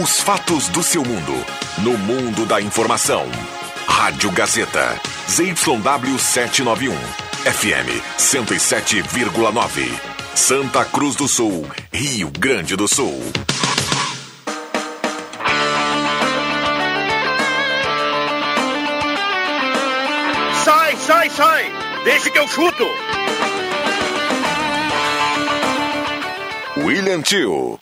[0.00, 1.32] Os fatos do seu mundo.
[1.78, 3.26] No mundo da informação.
[3.84, 4.96] Rádio Gazeta.
[5.28, 6.94] ZYW 791.
[7.42, 9.90] FM 107,9.
[10.36, 11.66] Santa Cruz do Sul.
[11.92, 13.20] Rio Grande do Sul.
[20.64, 21.72] Sai, sai, sai!
[22.04, 22.86] Deixa que eu chuto!
[26.76, 27.80] William Tio.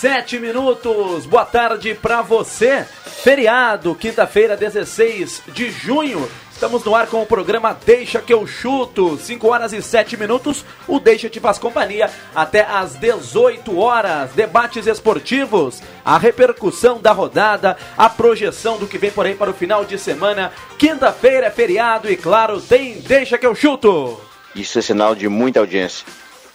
[0.00, 1.26] Sete minutos.
[1.26, 2.86] Boa tarde pra você.
[3.04, 6.30] Feriado, quinta-feira, 16 de junho.
[6.52, 9.16] Estamos no ar com o programa Deixa que eu chuto.
[9.16, 10.64] 5 horas e 7 minutos.
[10.86, 14.30] O Deixa te faz companhia até às 18 horas.
[14.34, 19.54] Debates esportivos, a repercussão da rodada, a projeção do que vem por aí para o
[19.54, 20.52] final de semana.
[20.78, 24.20] Quinta-feira é feriado e, claro, tem Deixa que eu chuto.
[24.54, 26.06] Isso é sinal de muita audiência.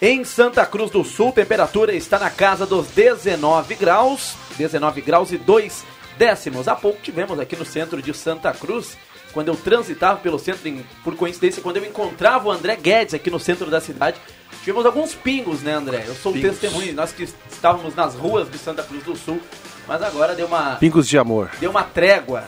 [0.06, 5.38] Em Santa Cruz do Sul, temperatura está na casa dos 19 graus, 19 graus e
[5.38, 5.82] 2
[6.18, 6.68] décimos.
[6.68, 8.98] Há pouco tivemos aqui no centro de Santa Cruz,
[9.32, 10.60] quando eu transitava pelo centro,
[11.02, 14.20] por coincidência, quando eu encontrava o André Guedes aqui no centro da cidade,
[14.62, 16.04] tivemos alguns pingos, né, André?
[16.06, 19.40] Eu sou o testemunho, nós que estávamos nas ruas de Santa Cruz do Sul,
[19.88, 21.48] mas agora deu uma, Pingos de amor.
[21.58, 22.44] deu uma trégua.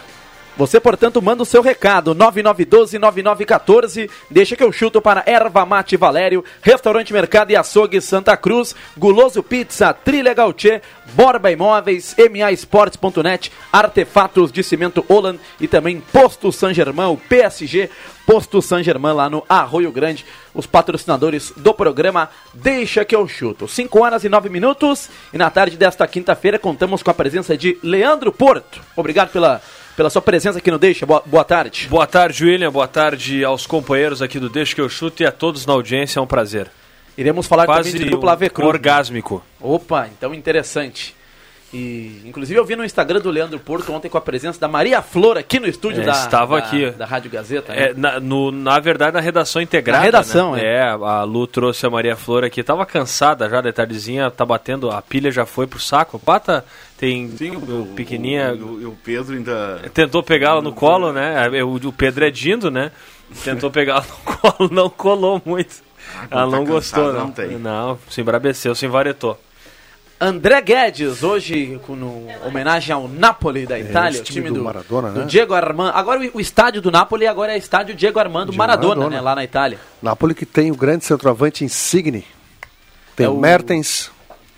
[0.57, 4.09] Você, portanto, manda o seu recado, 9912-9914.
[4.31, 9.43] Deixa que eu chuto para Erva Mate Valério, Restaurante Mercado e Açougue Santa Cruz, Guloso
[9.43, 10.81] Pizza, Trilha Gautier,
[11.13, 17.89] Borba Imóveis, MAEsportes.net, Artefatos de Cimento Holland e também Posto San Germán, o PSG
[18.25, 23.67] Posto San Germán lá no Arroio Grande, os patrocinadores do programa Deixa que eu chuto.
[23.67, 27.77] 5 horas e 9 minutos e na tarde desta quinta-feira contamos com a presença de
[27.83, 28.81] Leandro Porto.
[28.95, 29.61] Obrigado pela,
[29.95, 31.05] pela sua presença aqui no Deixa.
[31.05, 31.87] Boa, boa tarde.
[31.89, 32.71] Boa tarde, William.
[32.71, 36.19] Boa tarde aos companheiros aqui do Deixa que eu chuto e a todos na audiência.
[36.19, 36.69] É um prazer.
[37.17, 38.67] Iremos falar Quase também de dupla um V Cruz.
[38.67, 39.43] orgásmico.
[39.61, 41.14] Opa, então interessante.
[41.77, 45.01] E, inclusive, eu vi no Instagram do Leandro Porto ontem com a presença da Maria
[45.01, 46.89] Flor aqui no estúdio É, da, estava da, aqui.
[46.91, 47.73] da Rádio Gazeta.
[47.73, 47.89] né?
[47.89, 49.99] É, na, no- na verdade, na redação integrada.
[49.99, 50.63] Na redação, né?
[50.63, 50.75] é.
[50.77, 50.89] é.
[50.89, 52.63] a Lu trouxe a Maria Flor aqui.
[52.63, 56.17] Tava cansada já, de tardezinha, tá batendo, a pilha já foi pro saco.
[56.17, 56.63] Pata
[56.97, 57.25] tem
[57.57, 58.53] o, pequenininha.
[58.53, 59.81] O, o- o Pedro ainda.
[59.93, 61.49] Tentou pegá-la no colo, né?
[61.51, 62.91] É, O, o Pedro é dindo, né?
[63.43, 65.83] Tentou pegá-la no colo, não colou muito.
[66.31, 67.25] Ela tá não gostou, cansado, não.
[67.25, 67.57] não tem.
[67.57, 69.37] Não, se embrabeceu, se envaretou.
[70.19, 74.63] André Guedes, hoje com no, homenagem ao Napoli da Itália, esse o time do do,
[74.63, 75.25] Maradona, do né?
[75.25, 75.91] Diego Armando.
[75.93, 79.15] Agora o, o estádio do Napoli agora é estádio Diego Armando Diego Maradona, Maradona.
[79.17, 79.77] né, lá na Itália.
[80.01, 82.25] Napoli que tem o grande centroavante Insigne.
[83.15, 84.09] Tem É o Mertens.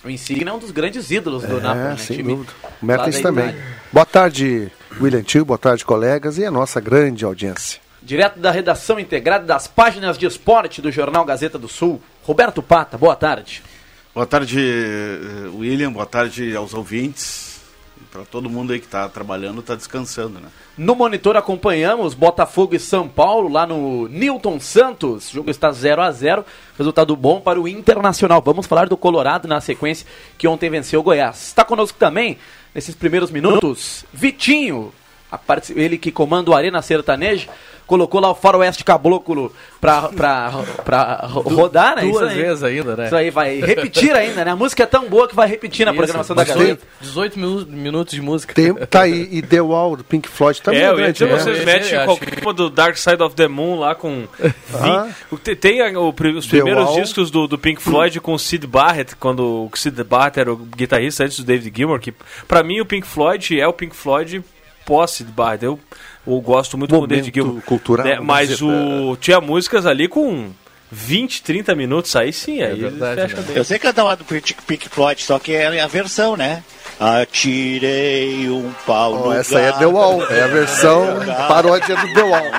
[0.06, 1.98] O Insigne é um dos grandes ídolos do É, Napoli, né?
[1.98, 2.54] sem time dúvida.
[2.80, 3.46] O Mertens também.
[3.50, 3.66] Itália.
[3.92, 4.72] Boa tarde,
[5.02, 5.44] William Tio.
[5.44, 6.38] Boa tarde, colegas.
[6.38, 7.82] E a nossa grande audiência.
[8.04, 12.96] Direto da redação integrada das páginas de esporte do Jornal Gazeta do Sul, Roberto Pata,
[12.96, 13.64] boa tarde.
[14.18, 15.92] Boa tarde, eh, William.
[15.92, 17.62] Boa tarde aos ouvintes.
[18.12, 20.48] para todo mundo aí que tá trabalhando, tá descansando, né?
[20.76, 25.30] No monitor acompanhamos Botafogo e São Paulo lá no Newton Santos.
[25.30, 26.44] O jogo está 0 a 0
[26.80, 28.42] Resultado bom para o Internacional.
[28.42, 31.50] Vamos falar do Colorado na sequência que ontem venceu o Goiás.
[31.50, 32.40] Está conosco também,
[32.74, 34.92] nesses primeiros minutos, Vitinho.
[35.76, 37.50] Ele que comanda o Arena Sertaneja.
[37.88, 39.52] Colocou lá o Faroeste Caboclo
[39.82, 40.52] pra, pra,
[40.84, 42.02] pra ro- rodar, né?
[42.04, 42.42] Duas aí.
[42.42, 43.06] vezes ainda, né?
[43.06, 44.52] Isso aí, vai repetir ainda, né?
[44.52, 46.86] A música é tão boa que vai repetir na Isso, programação da Gazeta.
[47.02, 48.54] 18 minu- minutos de música.
[48.54, 50.82] Tem, tá aí, e The Wall do Pink Floyd também.
[50.82, 51.40] É, eu ia grande, dizer, né?
[51.40, 54.26] vocês Esse metem qualquer uma do Dark Side of the Moon lá com.
[54.74, 55.08] Ah.
[55.44, 59.40] Tem, tem o os primeiros discos do, do Pink Floyd com o Sid Barrett, quando
[59.42, 62.14] o Sid Barrett era o guitarrista antes do David Gilmour, que
[62.48, 64.44] pra mim o Pink Floyd é o Pink Floyd
[64.88, 65.66] pós Sid Barrett.
[65.66, 65.78] Eu,
[66.26, 67.62] eu gosto muito do David Gilmour.
[67.62, 70.50] cultural, né, Mas o, tinha músicas ali com
[70.92, 73.44] 20, 30 minutos, aí sim, aí verdade, fecha né?
[73.48, 73.58] bem.
[73.58, 76.64] Eu sei cantar uma do Pink Pink Floyd, só que é a versão, né?
[77.00, 79.80] Atirei um pau no essa aí é gato.
[79.80, 81.06] The Wall, é a versão
[81.48, 82.52] paródia do The Wall.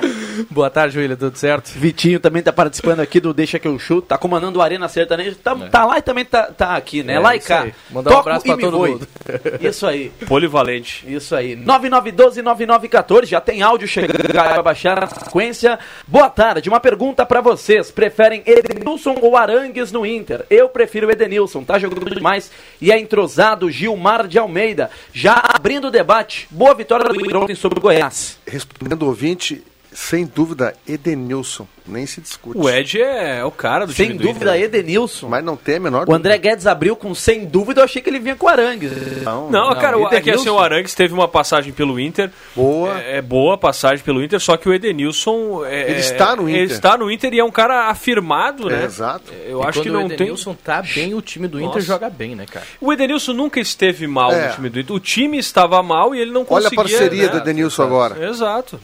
[0.49, 1.69] Boa tarde, William, tudo certo?
[1.75, 5.35] Vitinho também tá participando aqui do Deixa que eu chuto, tá comandando o Arena Sertaneja,
[5.43, 7.15] tá, tá lá e também tá, tá aqui, né?
[7.15, 7.67] É, lá e cá.
[7.89, 8.91] Mandar um abraço pra todo voe.
[8.91, 9.07] mundo.
[9.59, 11.03] Isso aí, Polivalente.
[11.07, 11.57] isso aí.
[11.57, 15.77] 9912-9914, já tem áudio chegando para baixar na sequência.
[16.07, 17.91] Boa tarde, uma pergunta pra vocês.
[18.19, 20.45] Preferem Edenilson ou Arangues no Inter?
[20.49, 22.51] Eu prefiro Edenilson, tá jogando demais
[22.81, 24.91] e é entrosado Gilmar de Almeida.
[25.13, 28.37] Já abrindo o debate, boa vitória do Inter ontem sobre o Goiás.
[28.45, 29.63] Respondendo o ouvinte,
[29.93, 31.67] sem dúvida, Edenilson.
[31.87, 32.55] Nem se discute.
[32.55, 34.65] O Ed é o cara do Sem time do dúvida, Inter.
[34.65, 35.27] Edenilson.
[35.27, 38.07] Mas não tem a menor O André Guedes abriu com sem dúvida, eu achei que
[38.07, 38.91] ele vinha com Arangues.
[39.23, 42.29] Não, Não, cara, o- é que assim, o Arangues teve uma passagem pelo Inter.
[42.55, 43.01] Boa.
[43.01, 45.65] É, é boa passagem pelo Inter, só que o Edenilson.
[45.65, 46.75] é- Ele está no Ele Inter.
[46.75, 48.83] está no Inter e é um cara afirmado, né?
[48.83, 49.33] É, exato.
[49.47, 50.13] Eu E acho que não o tem.
[50.15, 51.81] Edenilson tá bem, o time do Inter Nossa.
[51.87, 52.67] joga bem, né, cara?
[52.79, 54.49] O Edenilson nunca esteve mal É.
[54.49, 54.95] no time do Inter.
[54.95, 56.77] O time estava mal e ele não Olha a conseguia.
[56.99, 57.29] parceria né?
[57.29, 58.27] do Edenilson agora.
[58.29, 58.79] Exato.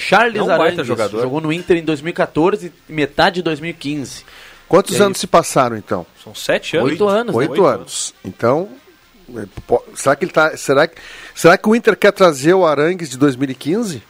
[0.00, 1.20] Charles É um Arangues jogador.
[1.22, 4.24] jogou no Inter em 2014 e metade de 2015.
[4.68, 5.02] Quantos E aí?
[5.02, 6.06] anos se passaram, então?
[6.22, 6.90] São sete anos.
[6.92, 7.40] Oito anos, né?
[7.40, 8.14] Oito anos.
[8.24, 8.68] Então,
[9.34, 9.44] é,
[9.94, 10.56] será que ele tá.
[10.56, 10.96] Será que,
[11.34, 14.02] será que o Inter quer trazer o Arangues de 2015?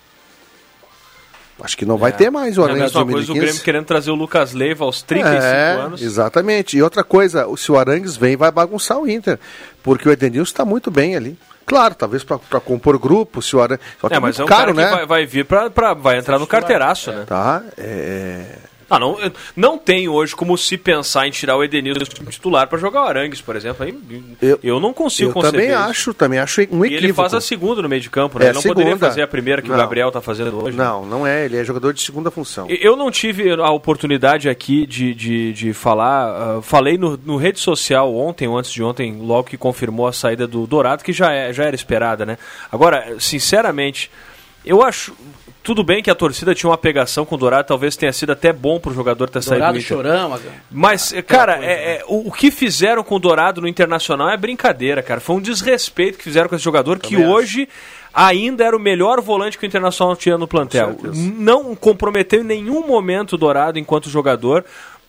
[1.60, 3.40] Acho que não vai ter mais o É a Arangues de mesma coisa o 2015.
[3.46, 6.02] Grêmio querendo trazer o Lucas Leiva aos 35 é, anos.
[6.02, 6.76] Exatamente.
[6.76, 9.40] E outra coisa, o- se o Arangues vem, vai bagunçar o Inter.
[9.82, 11.36] Porque o Edenilson está muito bem ali.
[11.68, 13.84] Claro, talvez para compor grupo, se o Arangues.
[14.00, 14.90] Só que É, é mas muito é um caro, cara né?
[14.90, 17.24] que vai, vai vir pra- vai entrar no carteiraço, né?
[17.26, 17.62] Tá?
[17.76, 18.44] É,
[18.90, 19.18] Ah, não,
[19.54, 23.40] não tem hoje como se pensar em tirar o Edenilson titular pra jogar o Arangues,
[23.40, 23.84] por exemplo.
[23.84, 23.94] Aí,
[24.40, 25.90] eu, Eu- não consigo eu conceber também isso.
[25.90, 26.86] acho, também acho um equívoco.
[26.86, 28.46] E ele faz a segunda no meio de campo, né?
[28.46, 29.06] É, ele não poderia segunda.
[29.06, 29.74] fazer a primeira que Não.
[29.74, 30.76] o Gabriel tá fazendo hoje.
[30.76, 30.84] né?
[30.84, 31.44] Não, não é.
[31.44, 32.66] Ele é jogador de segunda função.
[32.70, 36.58] Eu não tive a oportunidade aqui de, de, de falar.
[36.58, 40.12] ah, falei no, no rede social ontem, ou antes de ontem, logo que confirmou a
[40.12, 42.38] saída do Dourado, que já, é, já era esperada, né?
[42.72, 44.10] Agora, sinceramente,
[44.64, 45.12] eu acho.
[45.68, 48.54] Tudo bem que a torcida tinha uma pegação com o Dourado, talvez tenha sido até
[48.54, 49.96] bom pro jogador ter saído Dourado do Inter.
[49.96, 50.40] chorão.
[50.70, 54.36] Mas, cara, coisa, é- é, o, o que fizeram com o Dourado no Internacional é
[54.38, 55.20] brincadeira, cara.
[55.20, 57.68] Foi um desrespeito que fizeram com esse jogador que hoje
[58.14, 60.96] ainda era o melhor volante que o Internacional tinha no plantel.
[61.14, 64.64] Não comprometeu em nenhum momento o Dourado enquanto jogador.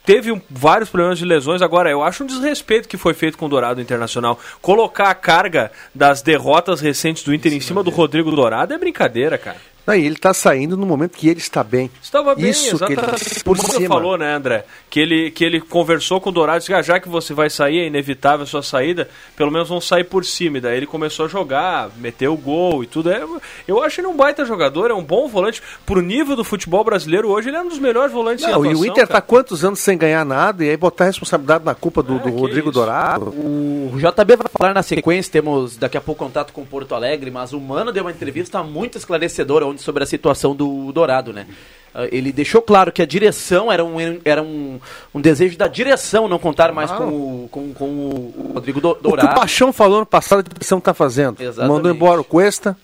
[0.05, 1.61] Teve um- vários problemas de lesões.
[1.61, 4.37] Agora, eu acho um desrespeito que foi feito com o Dourado Internacional.
[4.61, 9.37] Colocar a carga das derrotas recentes do Inter em cima do Rodrigo Dourado é brincadeira,
[9.37, 9.55] cara.
[9.89, 11.89] Não, e ele está saindo no momento que ele está bem.
[12.01, 13.43] Estava bem, Isso que ele exatamente.
[13.43, 13.95] por Como você cima.
[13.95, 14.65] falou, né, André?
[14.89, 17.49] Que ele, que ele conversou com o Dourado e disse, ah, já que você vai
[17.49, 20.59] sair, é inevitável a sua saída, pelo menos vão sair por cima.
[20.59, 23.09] E daí ele começou a jogar, meteu o gol e tudo.
[23.11, 23.23] É,
[23.67, 25.61] eu acho ele um baita jogador, é um bom volante.
[25.85, 28.67] Pro nível do futebol brasileiro hoje, ele é um dos melhores volantes em Não, e
[28.69, 29.05] atuação, o Inter cara.
[29.05, 32.19] está quantos anos sem ganhar nada e aí botar a responsabilidade na culpa do, É,
[32.19, 32.73] do Rodrigo isso.
[32.79, 33.29] Dourado.
[33.29, 37.53] O JB vai falar na sequência, temos daqui a pouco contato com Porto Alegre, mas
[37.53, 41.47] o Mano deu uma entrevista muito esclarecedora ontem sobre a situação do Dourado, né?
[41.93, 44.79] Ah, Ele deixou claro que a direção era um, era um,
[45.13, 48.95] um desejo da direção não contar mais com, o, com, com o Rodrigo Do- O
[48.95, 49.35] que o Dourado.
[49.39, 51.41] Paixão falou no passado, a direção está fazendo.
[51.41, 51.73] Exatamente.
[51.73, 52.77] Mandou embora o Cuesta,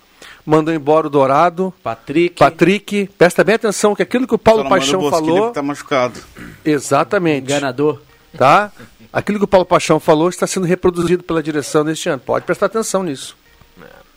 [0.45, 2.37] mandou embora o Dourado, Patrick.
[2.39, 3.07] Patrick.
[3.17, 5.49] Presta bem atenção que aquilo que o Paulo Paixão o falou.
[5.49, 6.19] que tá machucado.
[6.63, 7.43] Exatamente.
[7.43, 8.01] Enganador.
[8.35, 8.71] Tá?
[9.13, 12.19] Aquilo que o Paulo Paixão falou está sendo reproduzido pela direção neste ano.
[12.25, 13.37] Pode prestar atenção nisso.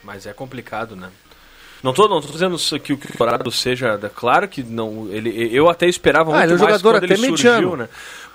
[0.03, 1.09] Mas é complicado, né?
[1.83, 3.99] Não tô, não tô dizendo que o que o Dourado seja.
[4.15, 5.07] Claro que não.
[5.11, 7.37] Ele, eu até esperava Ah, muito ele é um mais jogador quando até ele mediano.
[7.61, 7.89] surgiu, né?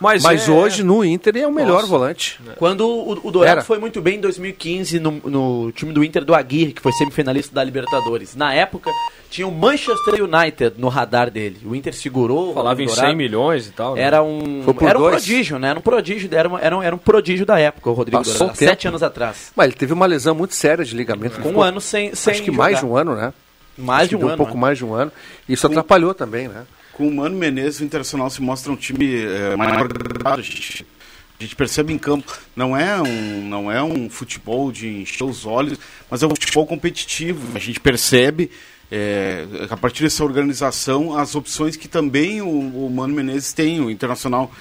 [0.04, 1.88] Mas, Mas é- hoje no Inter é o melhor Nossa.
[1.88, 2.40] volante.
[2.58, 3.62] Quando o, o Dourado Era.
[3.64, 7.56] foi muito bem em 2015 no, no time do Inter do Aguirre, que foi semifinalista
[7.56, 8.36] da Libertadores.
[8.36, 8.92] Na época,
[9.30, 11.58] tinha o Manchester United no radar dele.
[11.66, 12.54] O Inter segurou.
[12.54, 13.08] Falava em Dourado.
[13.08, 13.96] 100 milhões e tal.
[13.96, 14.02] né?
[14.02, 15.70] Era um, era um prodígio, né?
[15.70, 18.40] Era um prodígio, era, uma- era, um, era um prodígio da época, o Rodrigo Passou
[18.40, 18.58] Dourado.
[18.58, 19.54] Sete anos atrás.
[19.56, 21.40] Mas ele teve uma lesão muito séria de ligamento.
[21.40, 22.94] Com um ano sem, sem Acho que mais de jogar.
[22.94, 23.34] um ano, né?
[23.78, 24.36] Mais Acho de um deu ano.
[24.36, 24.60] Um pouco né?
[24.60, 25.12] mais de um ano.
[25.48, 26.64] Isso atrapalhou também, né?
[26.94, 30.40] Com o Mano Menezes, o Internacional se mostra um time é, organizado.
[30.40, 30.86] A gente,
[31.40, 32.38] a gente percebe em campo.
[32.56, 36.68] Não é, um, não é um futebol de encher os olhos, mas é um futebol
[36.68, 37.58] competitivo.
[37.58, 38.52] A gente percebe,
[38.92, 43.82] é, a partir dessa organização, as opções que também o, o Mano Menezes tem.
[43.82, 44.52] O Internacional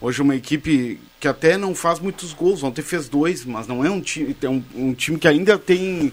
[0.00, 2.62] hoje é uma equipe que até não faz muitos gols.
[2.62, 6.10] Ontem fez dois, mas não é um time, é um, um time que ainda tem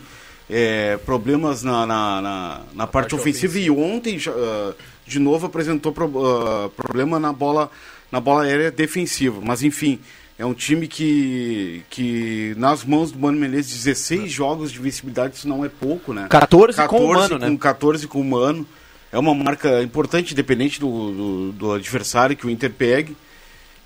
[0.50, 3.58] é, problemas na, na, na, na parte, ofensiva.
[3.60, 4.74] E ontem, já, ah,
[5.10, 7.70] de novo, apresentou pro- ah, problema na bola,
[8.12, 9.42] na bola aérea defensiva.
[9.44, 10.00] Mas, enfim,
[10.38, 15.48] é um time que, que nas mãos do Mano Menezes, 16 jogos de vencibilidade, isso
[15.50, 16.28] não é pouco, né?
[16.30, 17.58] 14 com o Mano, com né?
[17.60, 18.66] 14 com o Mano.
[19.12, 23.18] É uma marca importante, independente do, do, do adversário que o Inter pegue.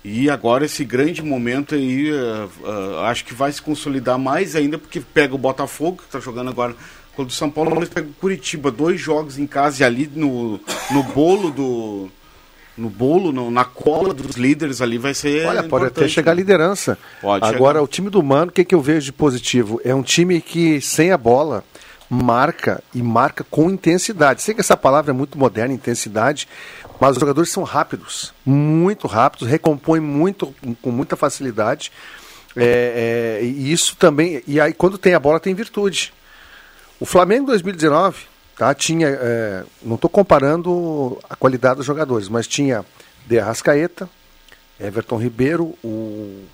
[0.04, 4.76] E agora esse grande momento aí, eh, eh, acho que vai se consolidar mais ainda,
[4.76, 6.76] porque pega o Botafogo, que está jogando agora
[7.14, 11.02] contra o São Paulo, pega o Curitiba, dois jogos em casa e ali no, no
[11.02, 12.08] bolo do.
[12.76, 15.46] No bolo, no- na cola dos líderes ali vai ser.
[15.46, 16.40] Olha, pode até chegar à né?
[16.40, 16.98] liderança.
[17.20, 17.82] Pode Agora, chegar.
[17.84, 19.80] o time do Mano, o que, que eu vejo de positivo?
[19.84, 21.62] É um time que, sem a bola,
[22.10, 24.42] marca e marca com intensidade.
[24.42, 26.48] Sei que essa palavra é muito moderna, intensidade,
[27.00, 30.52] mas os jogadores são rápidos, muito rápidos, recompõem muito,
[30.82, 31.92] com muita facilidade.
[32.56, 34.42] É, é, e isso também.
[34.48, 36.12] E aí, quando tem a bola, tem virtude.
[37.04, 38.16] O Flamengo 2019
[38.56, 39.08] tá, tinha.
[39.08, 42.82] é, não estou comparando a qualidade dos jogadores, mas tinha
[43.26, 44.08] De Arrascaeta,
[44.80, 46.46] Everton Ribeiro, o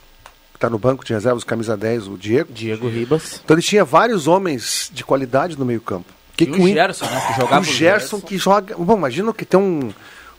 [0.51, 2.53] que está no banco de reservas, camisa 10, o Diego.
[2.53, 3.41] Diego Ribas.
[3.45, 6.13] Então ele tinha vários homens de qualidade no meio-campo.
[6.37, 8.21] Que E que o Gerson, né, que jogava o o Gerson, Gerson.
[8.21, 8.77] que joga.
[8.77, 9.93] Bom, imagina que tem um,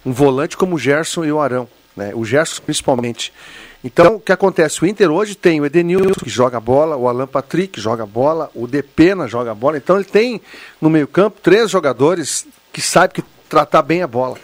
[0.06, 1.70] um volante como o Gerson e o Arão.
[1.96, 2.12] Né?
[2.14, 3.32] O Gerson principalmente.
[3.84, 4.82] Então, o que acontece?
[4.84, 8.52] O Inter hoje tem o Edenilson, que joga bola, o Alan Patrick, que joga bola,
[8.54, 9.78] o Depena joga bola.
[9.78, 10.40] Então, ele tem
[10.80, 14.38] no meio-campo três jogadores que sabem que tratar bem a bola.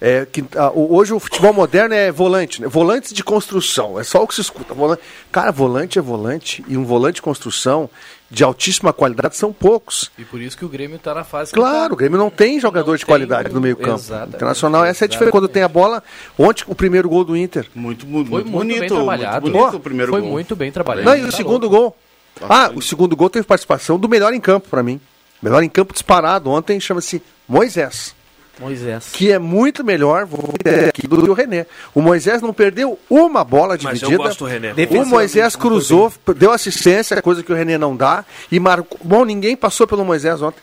[0.00, 0.42] É, que,
[0.74, 2.68] o- hoje o futebol moderno é volante, né?
[2.68, 4.72] volantes de construção, é só o que se escuta.
[4.72, 5.02] Volante.
[5.32, 7.88] Cara, volante é volante, e um volante de construção
[8.30, 10.10] de altíssima qualidade são poucos.
[10.18, 11.94] E por isso que o Grêmio tá na fase que Claro, tá.
[11.94, 13.96] o Grêmio não tem jogador Não de tem qualidade no meio-campo.
[14.00, 15.32] Exatamente, Internacional, essa é a diferença.
[15.32, 16.02] Quando tem a bola,
[16.38, 17.66] ontem o primeiro gol do Inter.
[17.74, 19.40] Muito, mu- Foi muito, muito bem bonito, trabalhado.
[19.42, 20.30] muito bonito o primeiro Foi gol.
[20.30, 21.08] muito bem trabalhado.
[21.08, 21.96] Não, e o Tá segundo louco.
[22.40, 22.48] gol.
[22.48, 25.00] Ah, o segundo gol teve participação do melhor em campo para mim.
[25.42, 28.14] Melhor em campo disparado ontem chama-se Moisés.
[28.58, 29.10] Moisés.
[29.12, 30.52] que é muito melhor vou
[30.88, 31.66] aqui, do que o René.
[31.94, 34.12] O Moisés não perdeu uma bola Mas dividida.
[34.12, 34.74] eu gosto do René.
[34.90, 38.98] O Moisés cruzou, deu assistência, coisa que o René não dá, e marcou.
[39.02, 40.60] Bom, ninguém passou pelo Moisés ontem.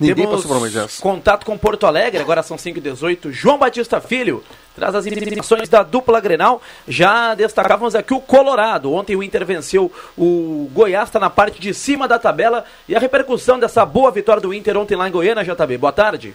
[0.00, 0.98] Ninguém Temos passou pelo Moisés.
[0.98, 4.42] contato com Porto Alegre, agora são 5 e 18 João Batista Filho
[4.74, 6.60] traz as informações da dupla Grenal.
[6.88, 8.92] Já destacávamos aqui o Colorado.
[8.92, 12.64] Ontem o Inter venceu o Goiás, está na parte de cima da tabela.
[12.88, 15.78] E a repercussão dessa boa vitória do Inter ontem lá em Goiânia, JB.
[15.78, 16.34] Boa tarde.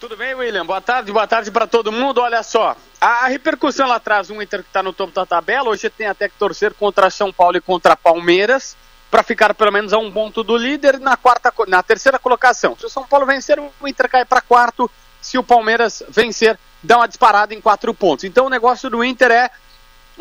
[0.00, 0.64] Tudo bem, William?
[0.64, 2.20] Boa tarde, boa tarde para todo mundo.
[2.20, 5.90] Olha só, a, repercussão lá atrás, o Inter que está no topo da tabela, hoje
[5.90, 8.76] tem até que torcer contra São Paulo e contra Palmeiras
[9.10, 12.76] para ficar pelo menos a um ponto do líder na quarta, na terceira colocação.
[12.78, 14.88] Se o São Paulo vencer, o Inter cai para quarto.
[15.20, 18.24] Se o Palmeiras vencer, dá uma disparada em quatro pontos.
[18.24, 19.50] Então o negócio do Inter é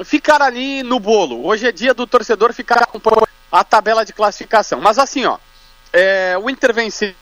[0.03, 1.46] ficar ali no bolo.
[1.46, 3.00] Hoje é dia do torcedor ficar com
[3.51, 4.81] a tabela de classificação.
[4.81, 5.38] Mas assim, ó,
[5.93, 7.13] é, o Inter venceu,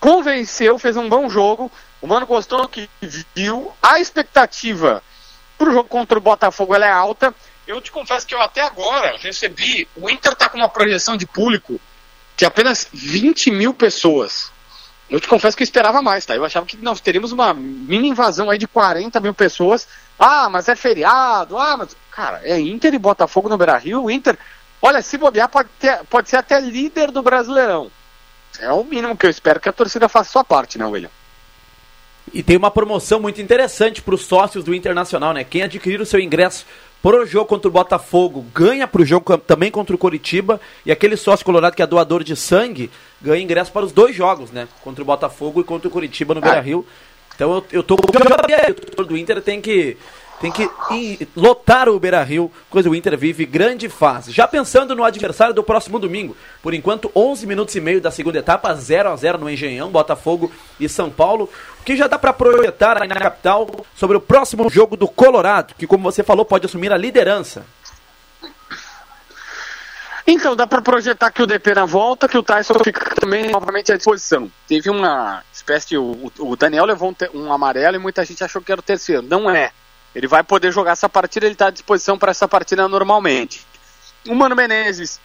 [0.00, 1.70] convenceu, fez um bom jogo.
[2.00, 2.88] O Mano gostou do que
[3.34, 3.72] viu.
[3.82, 5.02] A expectativa
[5.56, 7.34] pro jogo contra o Botafogo ela é alta.
[7.66, 9.88] Eu te confesso que eu até agora recebi.
[9.96, 11.80] O Inter tá com uma projeção de público
[12.36, 14.52] de apenas 20 mil pessoas.
[15.08, 16.34] Eu te confesso que eu esperava mais, tá?
[16.34, 19.86] Eu achava que nós teríamos uma mini invasão aí de 40 mil pessoas.
[20.18, 21.56] Ah, mas é feriado.
[21.56, 21.96] Ah, mas.
[22.10, 24.04] Cara, é Inter e Botafogo no Beira Rio.
[24.04, 24.36] O Inter,
[24.82, 27.90] olha, se bobear, pode, ter, pode ser até líder do Brasileirão.
[28.60, 31.10] É o mínimo que eu espero que a torcida faça a sua parte, né, William?
[32.32, 35.44] E tem uma promoção muito interessante para os sócios do Internacional, né?
[35.44, 36.66] Quem adquirir o seu ingresso
[37.00, 40.60] pro jogo contra o Botafogo ganha pro jogo também contra o Coritiba.
[40.84, 42.90] E aquele sócio colorado que é doador de sangue
[43.22, 44.66] ganha ingresso para os dois jogos, né?
[44.82, 46.84] Contra o Botafogo e contra o Coritiba no Beira Rio.
[47.34, 49.96] Então eu, eu tô o torcedor do Inter tem que
[50.40, 50.68] tem que
[51.34, 54.32] lotar o Beira Rio, coisa o Inter vive grande fase.
[54.32, 58.38] Já pensando no adversário do próximo domingo, por enquanto 11 minutos e meio da segunda
[58.38, 61.48] etapa, 0 a 0 no Engenhão, Botafogo e São Paulo,
[61.84, 65.86] que já dá para projetar aí na capital sobre o próximo jogo do Colorado, que
[65.86, 67.64] como você falou pode assumir a liderança.
[70.26, 73.92] Então, dá para projetar que o DP na volta, que o Tyson fica também novamente
[73.92, 74.50] à disposição.
[74.66, 75.98] Teve uma espécie de.
[75.98, 79.22] O, o Daniel levou um, um amarelo e muita gente achou que era o terceiro.
[79.22, 79.70] Não é.
[80.16, 83.66] Ele vai poder jogar essa partida, ele está à disposição para essa partida normalmente.
[84.26, 85.20] O Mano Menezes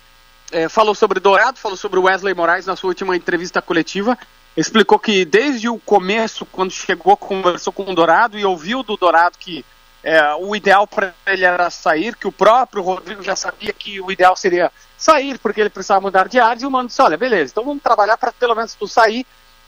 [0.51, 4.17] eh, falou sobre Dourado, falou sobre Wesley Moraes na sua última entrevista coletiva.
[4.55, 9.37] Explicou que desde o começo, quando chegou, conversou com o Dourado e ouviu do Dourado
[9.39, 9.63] que
[10.03, 14.11] é, o ideal para ele era sair, que o próprio Rodrigo já sabia que o
[14.11, 17.53] ideal seria sair, porque ele precisava mudar de áreas, e o Mano disse, olha, beleza,
[17.53, 19.25] então vamos trabalhar para pelo menos tu sair,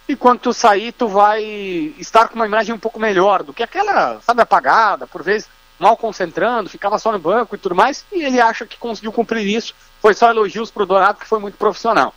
[0.08, 1.44] e quando tu sair, tu vai
[1.98, 5.98] estar com uma imagem um pouco melhor do que aquela, sabe, apagada, por vezes mal
[5.98, 9.74] concentrando, ficava só no banco e tudo mais, e ele acha que conseguiu cumprir isso,
[10.02, 12.14] foi só elogios pro Dourado, que foi muito profissional.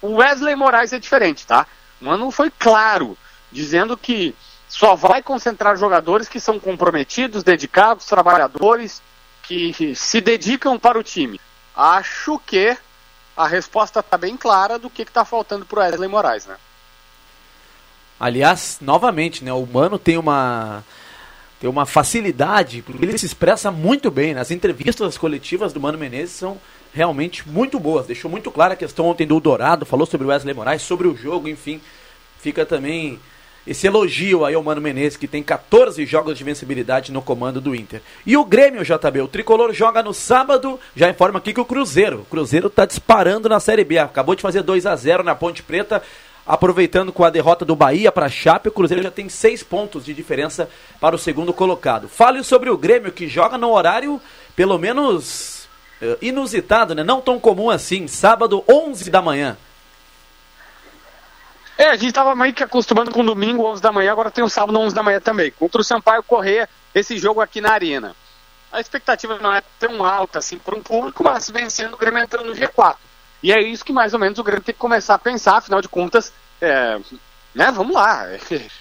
[0.00, 1.66] O Wesley Moraes é diferente, tá?
[2.00, 3.16] O Mano foi claro,
[3.50, 4.34] dizendo que
[4.68, 9.02] só vai concentrar jogadores que são comprometidos, dedicados, trabalhadores,
[9.42, 11.40] que se dedicam para o time.
[11.74, 12.76] Acho que
[13.36, 16.56] a resposta está bem clara do que está faltando para o Wesley Moraes, né?
[18.20, 20.84] Aliás, novamente, né, o Mano tem uma
[21.58, 24.32] tem uma facilidade, porque ele se expressa muito bem.
[24.32, 26.58] Nas entrevistas coletivas do Mano Menezes são
[26.92, 28.06] realmente muito boas.
[28.06, 31.14] Deixou muito clara a questão ontem do Dourado, falou sobre o Wesley Moraes, sobre o
[31.14, 31.80] jogo, enfim.
[32.40, 33.18] Fica também
[33.66, 37.74] esse elogio aí ao Mano Menezes, que tem 14 jogos de vencibilidade no comando do
[37.74, 38.00] Inter.
[38.24, 42.20] E o Grêmio, JB, o Tricolor joga no sábado, já informa aqui que o Cruzeiro,
[42.20, 45.62] o Cruzeiro tá disparando na Série B, acabou de fazer 2 a 0 na Ponte
[45.62, 46.02] Preta,
[46.50, 50.04] aproveitando com a derrota do Bahia para a Chape, o Cruzeiro já tem 6 pontos
[50.04, 50.68] de diferença
[51.00, 52.08] para o segundo colocado.
[52.08, 54.20] Fale sobre o Grêmio, que joga no horário,
[54.56, 55.68] pelo menos
[56.02, 57.04] eh, inusitado, né?
[57.04, 59.56] não tão comum assim, sábado 11 da manhã.
[61.78, 64.48] É, a gente tava meio que acostumando com domingo, 11 da manhã, agora tem o
[64.48, 65.52] sábado, 11 da manhã também.
[65.52, 68.16] Contra o Sampaio Correr, esse jogo aqui na Arena.
[68.72, 72.46] A expectativa não é tão alta assim para um público, mas vencendo o Grêmio entrando
[72.46, 72.96] no G4.
[73.40, 75.80] E é isso que mais ou menos o Grêmio tem que começar a pensar, afinal
[75.80, 76.98] de contas, é,
[77.54, 78.26] né, vamos lá.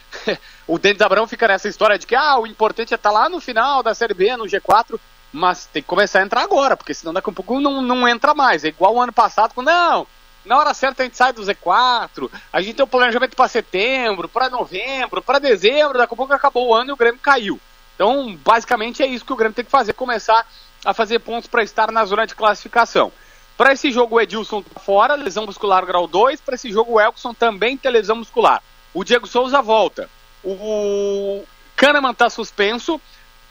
[0.68, 3.40] o Denis Abrão fica nessa história de que ah, o importante é estar lá no
[3.40, 5.00] final da Série B, no G4,
[5.32, 8.34] mas tem que começar a entrar agora, porque senão daqui a pouco não, não entra
[8.34, 8.64] mais.
[8.64, 10.08] É igual o ano passado, quando não,
[10.46, 14.28] na hora certa a gente sai do Z4, a gente tem o planejamento para setembro,
[14.28, 17.60] para novembro, para dezembro, daqui a pouco acabou o ano e o Grêmio caiu.
[17.96, 20.48] Então, basicamente é isso que o Grêmio tem que fazer, começar
[20.86, 23.12] a fazer pontos para estar na zona de classificação.
[23.60, 27.02] Para esse jogo o Edilson tá fora, lesão muscular grau 2, para esse jogo o
[27.02, 28.64] Elkson também tem lesão muscular.
[28.94, 30.10] O Diego Souza volta.
[30.42, 31.44] O
[31.76, 33.02] Kahneman está suspenso,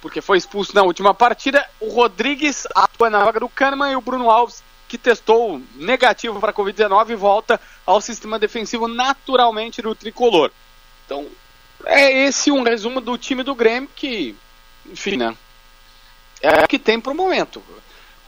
[0.01, 1.63] porque foi expulso na última partida.
[1.79, 6.53] O Rodrigues atua na vaga do Kahneman e o Bruno Alves que testou negativo para
[6.53, 10.51] a Covid-19 e volta ao sistema defensivo naturalmente do tricolor.
[11.05, 11.27] Então,
[11.85, 14.35] é esse um resumo do time do Grêmio que,
[14.87, 15.37] enfim, né?
[16.41, 17.63] É o que tem para o momento.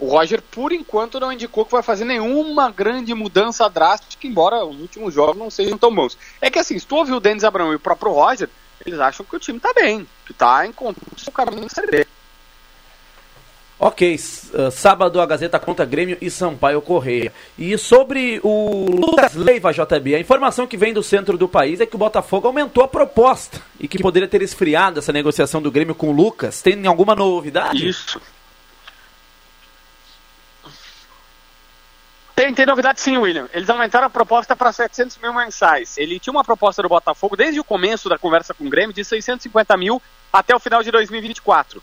[0.01, 4.81] O Roger, por enquanto, não indicou que vai fazer nenhuma grande mudança drástica, embora os
[4.81, 6.17] últimos jogos não sejam tão bons.
[6.41, 8.49] É que assim, se tu ouvir o Denis Abrão e o próprio Roger,
[8.87, 12.07] eles acham que o time está bem, que está em o caminho da Série B.
[13.79, 17.31] Ok, uh, sábado a Gazeta conta Grêmio e Sampaio Correia.
[17.59, 21.85] E sobre o Lucas Leiva, JB, a informação que vem do centro do país é
[21.85, 25.95] que o Botafogo aumentou a proposta e que poderia ter esfriado essa negociação do Grêmio
[25.95, 26.63] com o Lucas.
[26.63, 27.87] Tem alguma novidade?
[27.87, 28.21] Isso.
[32.40, 33.50] Tem, tem novidade sim, William.
[33.53, 35.98] Eles aumentaram a proposta para 700 mil mensais.
[35.98, 39.05] Ele tinha uma proposta do Botafogo desde o começo da conversa com o Grêmio de
[39.05, 40.00] 650 mil
[40.33, 41.83] até o final de 2024.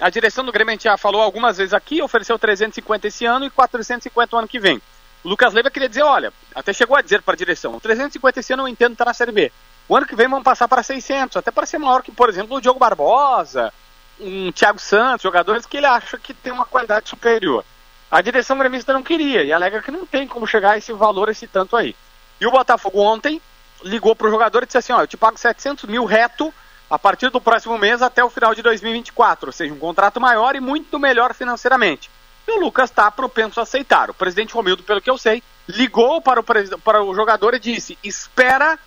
[0.00, 3.46] A direção do Grêmio, a gente já falou algumas vezes aqui, ofereceu 350 esse ano
[3.46, 4.80] e 450 o ano que vem.
[5.24, 8.52] O Lucas Leiva queria dizer, olha, até chegou a dizer para a direção, 350 esse
[8.52, 9.50] ano eu entendo estar tá na Série B.
[9.88, 12.56] O ano que vem vamos passar para 600, até para ser maior que, por exemplo,
[12.56, 13.74] o Diogo Barbosa,
[14.20, 17.64] um Thiago Santos, jogadores que ele acha que tem uma qualidade superior.
[18.10, 21.28] A direção gremista não queria e alega que não tem como chegar a esse valor,
[21.28, 21.94] esse tanto aí.
[22.40, 23.40] E o Botafogo ontem
[23.82, 26.52] ligou para o jogador e disse assim, ó, eu te pago 700 mil reto
[26.88, 30.54] a partir do próximo mês até o final de 2024, ou seja, um contrato maior
[30.54, 32.08] e muito melhor financeiramente.
[32.46, 34.08] E o Lucas está propenso a aceitar.
[34.08, 37.98] O presidente Romildo, pelo que eu sei, ligou para o, para o jogador e disse:
[38.04, 38.78] espera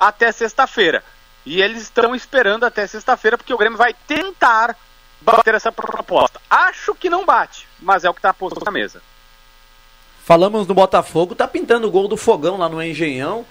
[0.00, 1.04] até sexta-feira.
[1.46, 4.76] E eles estão esperando até sexta-feira, porque o Grêmio vai tentar
[5.24, 6.40] bater essa proposta.
[6.48, 9.00] Acho que não bate, mas é o que está posto na mesa.
[10.24, 13.44] Falamos no Botafogo, tá pintando o gol do fogão lá no Engenhão.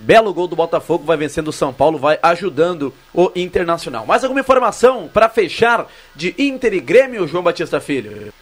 [0.00, 4.06] Belo gol do Botafogo, vai vencendo o São Paulo, vai ajudando o Internacional.
[4.06, 8.32] Mais alguma informação para fechar de Inter e Grêmio, João Batista Filho?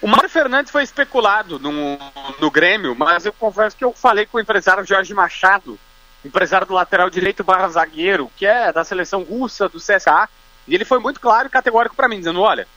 [0.00, 1.98] O Mário Fernandes foi especulado no,
[2.38, 5.76] no Grêmio, mas eu confesso que eu falei com o empresário Jorge Machado,
[6.24, 10.28] empresário do lateral direito barra zagueiro, que é da seleção russa, do CSA,
[10.68, 12.68] e ele foi muito claro e categórico para mim, dizendo, olha,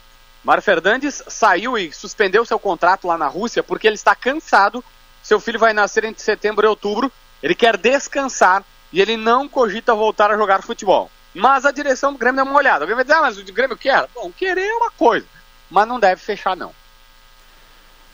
[0.43, 4.83] Mário Fernandes saiu e suspendeu seu contrato lá na Rússia porque ele está cansado,
[5.21, 7.11] seu filho vai nascer entre setembro e outubro,
[7.43, 11.11] ele quer descansar e ele não cogita voltar a jogar futebol.
[11.33, 12.83] Mas a direção do Grêmio dá uma olhada.
[12.83, 14.07] Alguém vai dizer, ah, mas o Grêmio quer?
[14.13, 15.25] Bom, querer é uma coisa,
[15.69, 16.73] mas não deve fechar não.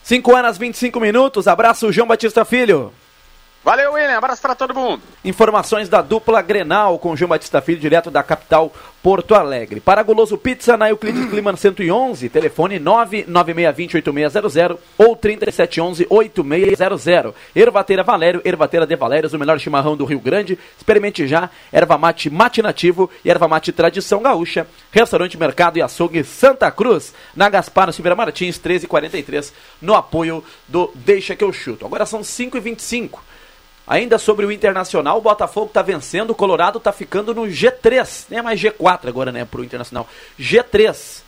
[0.04, 1.48] 5 horas 25 minutos.
[1.48, 2.94] Abraço, João Batista Filho.
[3.64, 4.18] Valeu, William.
[4.18, 5.04] Abraço para todo mundo.
[5.26, 8.72] Informações da dupla Grenal com João Batista Filho, direto da capital
[9.04, 9.80] Porto Alegre.
[9.80, 17.34] Para Goloso Pizza, na Euclides Clima 111, telefone 996208600 ou 3711-8600.
[17.56, 20.58] Ervateira Valério, Ervateira de Valérios, o melhor chimarrão do Rio Grande.
[20.78, 24.68] Experimente já, erva mate mate nativo e erva mate tradição gaúcha.
[24.92, 31.36] Restaurante Mercado e Açougue Santa Cruz, na Gaspar Silveira Martins, 1343, no apoio do Deixa
[31.36, 31.86] que eu chuto.
[31.86, 33.20] Agora são 5h25.
[33.88, 38.40] Ainda sobre o Internacional, o Botafogo está vencendo, o Colorado está ficando no G3, nem
[38.40, 40.08] é mais G4 agora, né, para o Internacional.
[40.38, 41.22] G3.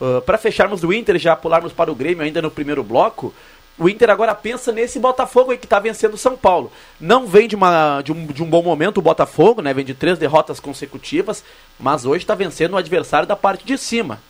[0.00, 3.32] Uh, para fecharmos do Inter já pularmos para o Grêmio ainda no primeiro bloco,
[3.78, 6.70] o Inter agora pensa nesse Botafogo aí que está vencendo o São Paulo.
[7.00, 9.72] Não vem de, uma, de, um, de um bom momento o Botafogo, né?
[9.72, 11.42] Vem de três derrotas consecutivas,
[11.80, 14.20] mas hoje está vencendo o adversário da parte de cima.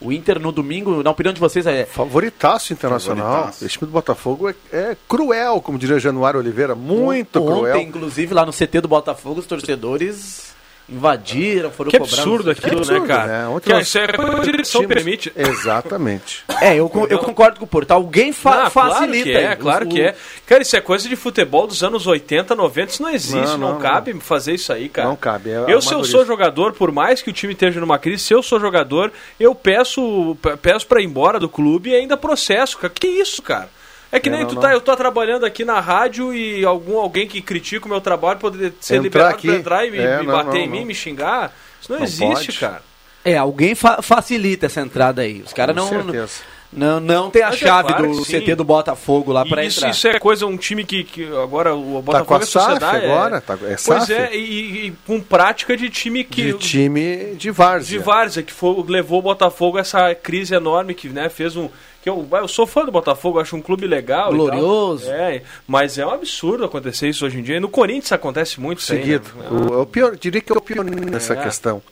[0.00, 1.86] O Inter no domingo, na opinião de vocês, é.
[1.86, 3.26] Favoritaço internacional.
[3.26, 3.64] Favoritaço.
[3.64, 6.74] Esse time do Botafogo é, é cruel, como diria Januário Oliveira.
[6.74, 7.80] Muito Ontem, cruel.
[7.80, 10.54] inclusive, lá no CT do Botafogo, os torcedores
[10.88, 12.18] invadiram, foram Que cobrados.
[12.20, 13.26] absurdo aquilo, absurdo, né, cara?
[13.42, 13.48] né?
[13.48, 15.32] Ontem Que nós- isso é a direção permite.
[15.36, 16.44] Exatamente.
[16.60, 17.90] É, eu, eu concordo com o Porto.
[17.90, 19.24] Alguém fa Ah, facilita.
[19.24, 19.56] Claro que é, aí.
[19.56, 20.14] claro O- que é.
[20.46, 22.92] Cara, isso é coisa de futebol dos anos 80, 90.
[22.92, 25.08] Isso não existe, Não, não, não, cabe fazer isso aí, cara.
[25.08, 27.98] Não cabe, é eu, se eu sou jogador, por mais que o time esteja numa
[27.98, 31.94] crise, se eu sou jogador, eu peço, pe- peço pra ir embora do clube e
[31.94, 32.92] ainda processo, cara.
[32.94, 33.68] Que isso, cara?
[34.12, 34.62] É que É, nem não, tu não.
[34.62, 38.38] tá, eu tô trabalhando aqui na rádio e algum alguém que critica o meu trabalho
[38.38, 39.48] poder ser Entrar liberado aqui.
[39.48, 40.86] pra entrar e me, É, me não, bater não, em mim, não.
[40.86, 41.52] me xingar.
[41.80, 42.58] Isso não, Não existe, pode.
[42.58, 42.82] cara.
[43.24, 45.42] É, alguém fa- facilita essa entrada aí.
[45.44, 46.32] Os caras Com não, certeza.
[46.72, 48.40] não, não tem a Mas é chave claro do que sim.
[48.40, 49.90] CT do Botafogo lá pra isso, entrar.
[49.90, 52.80] isso é coisa, um time que, que agora o Botafogo com a é sociedade.
[52.80, 54.12] SAF agora, tá- é pois SAF.
[54.12, 56.52] é, e, e- e com prática de time que.
[56.52, 57.98] De time de várzea.
[57.98, 61.68] de Várzea, que foi, levou o Botafogo a essa crise enorme que né, fez um.
[62.06, 64.32] Que eu, eu sou fã do Botafogo, acho um clube legal.
[64.32, 64.46] e tal.
[64.46, 65.10] Glorioso.
[65.10, 67.56] É, mas é um absurdo acontecer isso hoje em dia.
[67.56, 69.04] E no Corinthians acontece muito isso aí, né?
[69.04, 69.28] Seguido.
[69.50, 71.42] O, é o pior, diria que é o pior nessa É.
[71.42, 71.82] questão.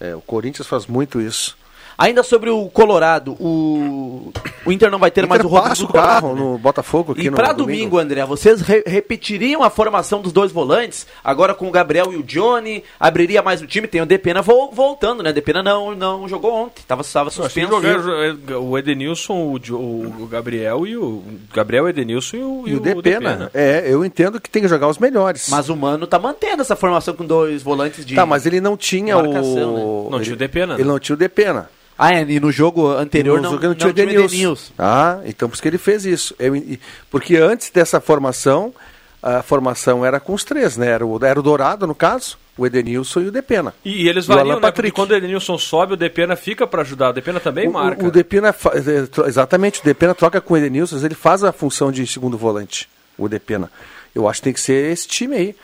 [0.00, 1.56] É, o Corinthians faz muito isso.
[2.02, 4.32] Ainda sobre o Colorado, o,
[4.66, 6.40] o Inter não vai ter mais o Rodrigo o carro né?
[6.40, 10.50] no Botafogo aqui E no pra domingo, André, vocês re- repetiriam a formação dos dois
[10.50, 14.42] volantes, agora com o Gabriel e o Johnny, abriria mais o time, tem o Depena
[14.42, 15.32] vo voltando, né?
[15.32, 17.70] Depena não, não jogou ontem, tava, tava suspenso.
[17.70, 21.22] jogar o Edenilson, o, Jo- o Gabriel e o.
[21.54, 23.50] Gabriel Edenilson e o, E o Depena.
[23.54, 25.48] É, eu entendo que tem que jogar os melhores.
[25.48, 28.14] Mas o Mano tá mantendo essa formação com dois volantes de.
[28.16, 30.08] Tá, mas ele não tinha marcação, o.
[30.10, 30.88] Não ele, tinha o Depena, Ele né?
[30.88, 31.70] não tinha o Depena.
[31.98, 33.90] Ah, é, e no jogo anterior No não, jogo não, tinha o.
[33.90, 34.72] Edenilson.
[34.78, 36.34] Ah, então por isso que ele fez isso.
[36.38, 38.74] Eu- e- porque antes dessa formação,
[39.22, 40.88] a formação era com os três, né?
[40.88, 43.72] Era o, era o Dourado, no caso, o Edenilson e o Depena.
[43.84, 44.72] E eles E o variam, Alan né?
[44.72, 47.10] Porque quando o Edenilson sobe, o Depena fica pra ajudar.
[47.10, 48.02] O Depena também O- marca.
[48.04, 51.52] O, o Depena, eh, tro- exatamente, o Depena troca com o Edenilson, ele faz a
[51.52, 53.70] função de segundo volante, o Depena.
[54.14, 55.56] Eu acho que tem que ser esse time aí.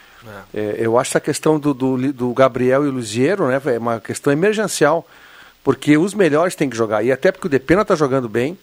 [0.52, 3.98] É, eu acho essa questão do, do, do Gabriel e o Luziero né, é uma
[3.98, 5.06] questão emergencial,
[5.68, 7.02] porque os melhores têm que jogar.
[7.04, 8.56] E até porque o Depena está jogando bem,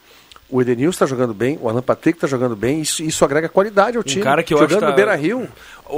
[0.49, 3.95] o Edenilson está jogando bem, o Alan Patrick está jogando bem, isso, isso agrega qualidade
[3.95, 4.21] ao time.
[4.21, 5.47] Um cara que eu acho jogando que no tá- Beira Rio.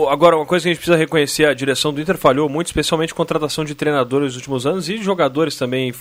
[0.09, 3.13] Agora, uma coisa que a gente precisa reconhecer, a direção do Inter falhou muito, especialmente
[3.13, 5.93] contratação de treinadores nos últimos anos e de jogadores também.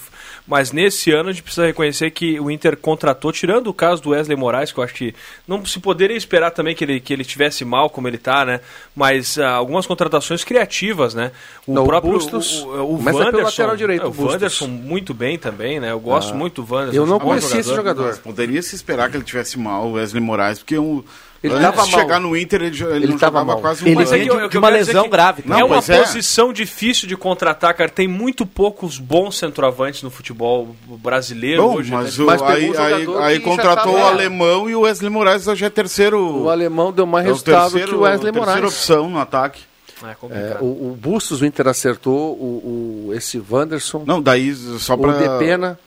[0.46, 4.10] Mas nesse ano a gente precisa reconhecer que o Inter contratou, tirando o caso do
[4.10, 5.14] Wesley Moraes, que eu acho que
[5.46, 8.60] não se poderia esperar também que ele, que ele tivesse mal como ele está, né?
[8.94, 11.32] Mas ah, algumas contratações criativas, né?
[11.66, 14.32] O Não, o próprio Bustos o, o, o pelo Wanderson, lateral direito, é, o Bustos.
[14.34, 15.90] Wanderson muito bem também, né?
[15.90, 16.96] Eu gosto muito do Wanderson.
[16.96, 18.06] eu não um conhecia esse jogador.
[18.06, 21.04] Mas poderia se esperar que ele tivesse mal, o Wesley Moraes, porque o,
[21.42, 22.00] Ele antes tava de mal.
[22.00, 23.60] chegar no Inter, ele, ele Ele não tava jogava mal.
[23.60, 24.14] quase um Ele ano.
[24.14, 25.42] é de- eu- uma lesão grave.
[25.46, 25.98] Não, é uma é.
[26.00, 27.90] posição difícil de contratar, cara.
[27.90, 31.90] Tem muito poucos bons centroavantes no futebol brasileiro Bom, hoje.
[31.92, 32.24] mas, né?
[32.24, 35.64] o- Mas aí, um aí, aí contratou tava- o alemão e o Wesley Moraes hoje
[35.64, 36.42] é terceiro.
[36.44, 38.74] O alemão deu mais é o resultado terceiro- que o Wesley terceira Moraes.
[38.74, 39.62] opção no ataque.
[40.02, 44.92] É É, o, o Bustos, o Inter acertou, o, o- esse Wanderson, Não, daí só
[44.94, 45.78] o para Depena.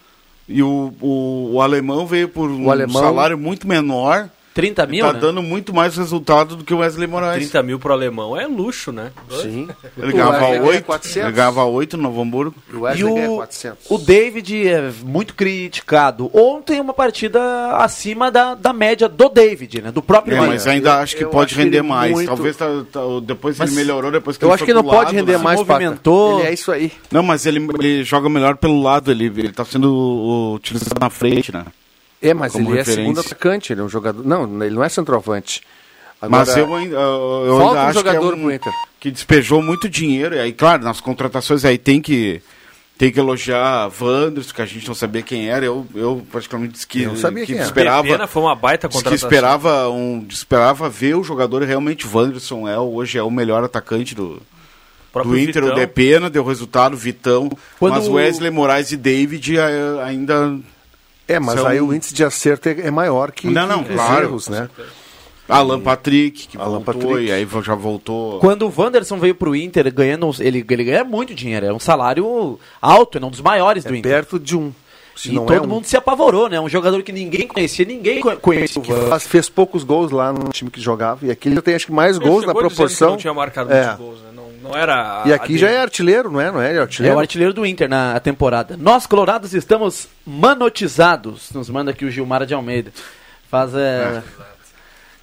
[0.47, 4.27] E o, o, o alemão veio por um O alemão- salário muito menor.
[4.61, 5.19] 30 mil, tá né?
[5.19, 7.43] dando muito mais resultado do que o Wesley Moraes.
[7.49, 9.11] 30 mil pro alemão é luxo, né?
[9.41, 9.67] Sim.
[9.97, 11.15] Ele ganhava Wesley ganha 8, 400.
[11.27, 12.55] ele ganhava 8 no Novo Hamburgo.
[12.71, 13.85] O E Wesley ganha o, 400.
[13.91, 16.29] o David é muito criticado.
[16.33, 17.39] Ontem uma partida
[17.77, 19.91] acima da, da média do David, né?
[19.91, 22.11] Do próprio É, mas ainda acho que eu pode acho render ele mais.
[22.11, 24.73] muito- Talvez tá- tá- depois Mas ele melhorou, depois que Eu ele acho foi que
[24.73, 25.43] não pode lado, render né?
[25.43, 26.39] mais, movimentou.
[26.39, 26.91] Ele é isso aí.
[27.11, 31.51] Não, mas ele, ele joga melhor pelo lado, ele, ele tá sendo utilizado na frente,
[31.51, 31.65] né?
[32.21, 32.95] É, mas ele é referência.
[32.95, 34.25] segundo atacante, ele é um jogador.
[34.25, 35.61] Não, ele não é centroavante.
[36.21, 38.73] Agora, Mas eu ainda, eu ainda um acho jogador que, é um, Inter.
[38.99, 40.35] que despejou muito dinheiro.
[40.35, 42.41] E aí, claro, nas contratações aí tem que,
[42.97, 45.65] tem que elogiar Wanderson, que a gente não sabia quem era.
[45.65, 47.65] Eu, eu praticamente disse que, Eu não sabia que quem era.
[47.65, 48.03] esperava.
[48.05, 49.29] Pena foi uma baita disse que contratação.
[49.29, 53.63] esperava, um, esperava ver o jogador e realmente o Wanderson é, hoje é o melhor
[53.63, 54.41] atacante do,
[55.23, 55.63] do Inter.
[55.63, 55.71] Vitão.
[55.71, 57.49] O de pena, deu resultado, Vitão.
[57.79, 60.59] Quando Mas o- Wesley Moraes e David eh, ainda.
[61.29, 63.93] É, mas São- aí o índice de acerto é, é maior que, Não, não, que
[63.93, 64.15] claro.
[64.35, 64.69] os erros, né?
[65.47, 67.25] Alan Patrick, que Alan voltou Patrick.
[67.27, 68.39] e aí já voltou.
[68.39, 71.79] Quando o Wanderson veio pro Inter ganhando, uns- ele, ele ganha muito dinheiro, é um
[71.79, 74.11] salário alto, é um dos maiores do É Inter.
[74.11, 74.71] perto de um.
[75.15, 76.59] Se E não todo é um, mundo se apavorou, né?
[76.61, 80.49] Um jogador que ninguém conhecia, ninguém co- conhecia o faz- fez poucos gols lá no
[80.49, 81.25] time que jogava.
[81.25, 83.09] E aqui ele tem acho que mais Ele gols na proporção.
[83.11, 83.87] Não tinha marcado É.
[83.87, 84.29] muitos gols, né?
[84.33, 85.23] Não, não era.
[85.25, 86.51] E aqui já é artilheiro, não é?
[86.51, 86.73] Não é?
[86.73, 87.17] É É artilheiro.
[87.17, 88.77] o artilheiro do Inter na temporada.
[88.77, 91.51] Nós, colorados, estamos manotizados.
[91.51, 92.91] Nos manda aqui o Gilmar de Almeida.
[93.49, 94.21] Faz é,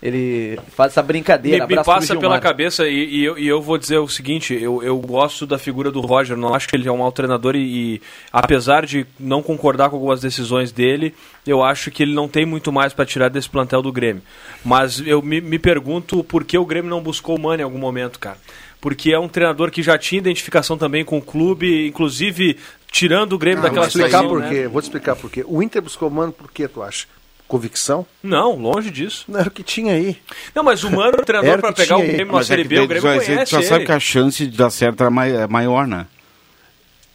[0.03, 1.67] Ele faz essa brincadeira.
[1.67, 4.83] Me, me passa pela cabeça e, e eu, e eu vou dizer o seguinte: eu,
[4.83, 7.95] eu gosto da figura do Roger, não acho que ele é um mau treinador e,
[7.95, 11.15] e, apesar de não concordar com algumas decisões dele,
[11.47, 14.23] eu acho que ele não tem muito mais para tirar desse plantel do Grêmio.
[14.63, 17.79] Mas eu me, me pergunto por que o Grêmio não buscou o Mano em algum
[17.79, 18.37] momento, cara.
[18.81, 22.57] Porque é um treinador que já tinha identificação também com o clube, inclusive
[22.91, 24.29] tirando o Grêmio Vou daquela te explicar situação.
[24.29, 24.49] por né?
[24.49, 24.69] quê.
[24.69, 25.45] Vou te explicar por quê.
[25.47, 27.07] O Inter buscou o Mano por quê, tu acha?
[27.49, 28.05] Convicção?
[28.23, 29.25] Não, longe disso.
[29.29, 30.17] Não era o que tinha aí.
[30.55, 32.03] Não, mas o Mano, o treinador, para pegar o.
[32.03, 33.87] Grêmio na é Série B, o Grêmio conhece já sabe ele.
[33.87, 36.07] que a chance de dar certo é mai- é maior, né?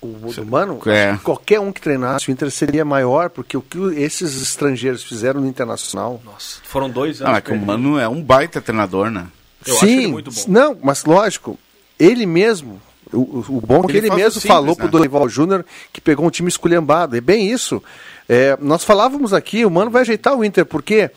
[0.02, 1.16] O, do Mano, É.
[1.24, 5.48] qualquer um que treinasse o Inter seria maior, porque o que esses estrangeiros fizeram no
[5.48, 6.20] Internacional.
[6.26, 7.34] Nossa, foram dois Ah, anos.
[7.36, 7.66] mas que o.
[7.66, 9.28] Mano é um baita treinador, né?
[9.66, 10.42] Eu Sim, muito bom.
[10.48, 11.58] não, mas lógico,
[12.00, 12.82] ele mesmo,
[13.14, 13.18] o,
[13.50, 14.92] o- bom é que Ele ele mesmo simples, falou pro né?
[14.92, 17.16] Dorival Júnior que pegou um time esculhambado.
[17.16, 17.82] É bem isso.
[18.28, 21.12] É, nós falávamos aqui, o Mano vai ajeitar o Inter, porque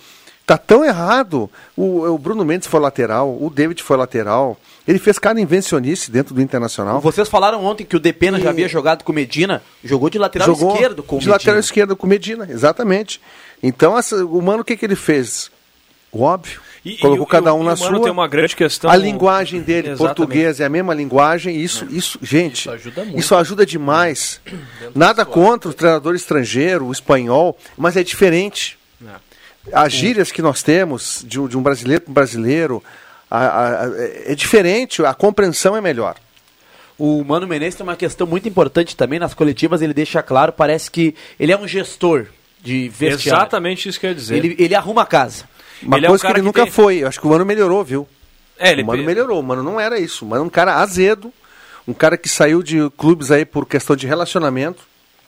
[0.47, 1.49] tá tão errado.
[1.77, 4.59] O, o Bruno Mendes foi lateral, o David foi lateral.
[4.87, 7.01] Ele fez cada invencionice dentro do Internacional.
[7.01, 10.19] Vocês falaram ontem que o Depena já E- havia jogado com o Medina, jogou de
[10.19, 11.35] lateral Jogou esquerdo com o de Medina.
[11.37, 13.21] lateral esquerdo com Medina, exatamente.
[13.63, 15.51] Então, essa- o Mano, o que, que ele fez?
[16.13, 16.61] O óbvio.
[16.85, 17.99] E- Colocou e cada um e na sua.
[18.03, 20.17] tem uma grande questão- A linguagem dele, Exatamente.
[20.17, 21.57] português, é a mesma linguagem.
[21.59, 23.19] Isso, isso gente, Isso ajuda muito.
[23.19, 24.41] isso ajuda demais.
[24.95, 28.77] Nada contra o treinador estrangeiro, o espanhol, mas é diferente.
[29.73, 32.83] As gírias que nós temos de, um- de um brasileiro para um brasileiro
[33.31, 33.91] a- a- a-
[34.27, 36.17] é diferente, a compreensão é melhor.
[36.99, 40.91] O Mano Menezes tem uma questão muito importante também nas coletivas, ele deixa claro, parece
[40.91, 42.27] que ele é um gestor
[42.63, 43.41] de vestiário.
[43.41, 44.37] Exatamente isso que eu ia dizer.
[44.37, 45.45] Ele, ele arruma a casa.
[45.83, 46.97] Uma Ele é um coisa que ele que nunca tem- foi.
[46.99, 48.09] Eu acho que o Mano melhorou, viu?
[48.59, 50.25] É, ele o Mano melhorou, o Mano não era isso.
[50.25, 51.33] O Mano é um cara azedo,
[51.87, 54.83] um cara que saiu de clubes aí por questão de relacionamento.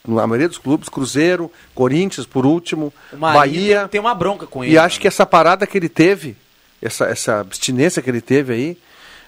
[0.06, 3.80] Na maioria dos clubes, Cruzeiro, Corinthians, por último, Bahia.
[3.80, 4.72] tem, tem uma bronca com ele.
[4.74, 6.36] E acho que essa parada que ele teve,
[6.80, 8.78] essa, essa abstinência que ele teve aí,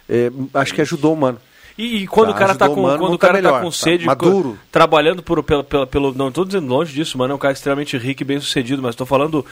[0.08, 1.38] é, acho que ajudou o Mano.
[1.76, 3.60] E, e quando Tá, o cara tá com, Mano, quando o tá cara tá melhor,
[3.62, 4.50] com tá sede, maduro.
[4.50, 7.52] co- trabalhando por, pelo, pelo, pelo- Não estou dizendo longe disso, mano, é um cara
[7.54, 9.44] extremamente rico e bem sucedido, mas estou falando.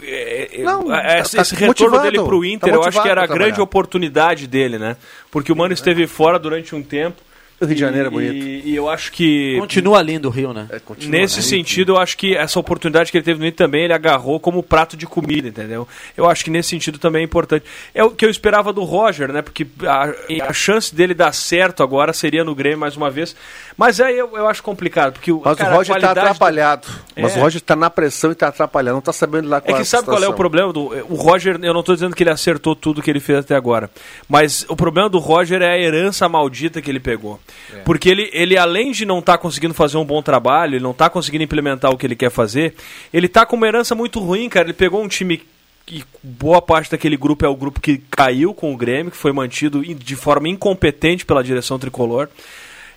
[0.00, 3.02] É, é, Não, é, tá- esse, tá esse retorno dele pro tá Inter, eu acho
[3.02, 4.96] que era a grande oportunidade dele, né?
[5.30, 7.20] Porque o Mano esteve fora durante um tempo.
[7.62, 8.34] O Rio de Janeiro é e- bonito.
[8.66, 9.56] E, e eu acho que.
[9.60, 10.66] Continua lindo o Rio, né?
[10.70, 11.42] É, continua, Nesse né?
[11.42, 14.62] sentido, eu acho que essa oportunidade que ele teve no Inter também, ele agarrou como
[14.62, 15.86] prato de comida, entendeu?
[16.16, 17.64] Eu acho que nesse sentido também é importante.
[17.94, 19.40] É o que eu esperava do Roger, né?
[19.42, 23.36] Porque a, a chance dele dar certo agora seria no Grêmio mais uma vez.
[23.76, 26.26] Mas aí eu, eu acho complicado, porque o, Mas cara, o a Roger está qualidade
[26.26, 26.88] do- atrapalhado.
[27.16, 27.38] Mas É.
[27.38, 28.92] o Roger está na pressão e está atrapalhado.
[28.94, 30.86] Não está sabendo lá É qual que a sabe qual é o problema do.
[31.08, 33.88] O Roger, eu não estou dizendo que ele acertou tudo que ele fez até agora.
[34.28, 37.38] Mas o problema do Roger é a herança maldita que ele pegou.
[37.84, 41.08] Porque ele, ele, além de não estar conseguindo fazer um bom trabalho, ele não está
[41.08, 42.74] conseguindo implementar o que ele quer fazer,
[43.12, 44.66] ele está com uma herança muito ruim, cara.
[44.66, 45.42] Ele pegou um time.
[45.90, 49.32] E boa parte daquele grupo é o grupo que caiu com o Grêmio, que foi
[49.32, 52.28] mantido de forma incompetente pela direção tricolor.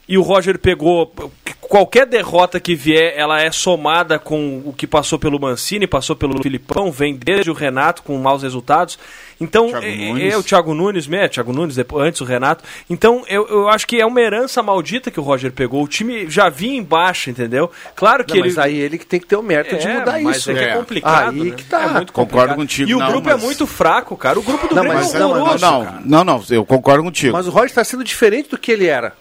[0.07, 1.13] E o Roger pegou.
[1.61, 6.41] Qualquer derrota que vier, ela é somada com o que passou pelo Mancini, passou pelo
[6.43, 8.99] Filipão, vem desde o Renato com maus resultados.
[9.41, 10.33] Então, Thiago é, Nunes.
[10.33, 11.27] é o Thiago Nunes, né?
[11.27, 12.63] Thiago Nunes, depois, antes o Renato.
[12.87, 15.83] Então, eu, eu acho que é uma herança maldita que o Roger pegou.
[15.83, 17.69] O time já vinha em baixa, entendeu?
[17.95, 18.49] Claro que Não, ele.
[18.55, 20.51] mas aí ele que tem que ter o mérito de É, mudar mas isso.
[20.51, 20.73] é é É.
[20.75, 21.31] complicado.
[21.31, 21.55] Aí né?
[21.57, 21.81] que tá.
[21.83, 24.37] É muito Concordo contigo, E o não, grupo é mas- muito fraco, cara.
[24.39, 27.33] O grupo do Não, Grêmio mas é é, horroroso, não, não, não, eu concordo contigo.
[27.33, 29.13] Mas o Roger está sendo diferente do que ele era.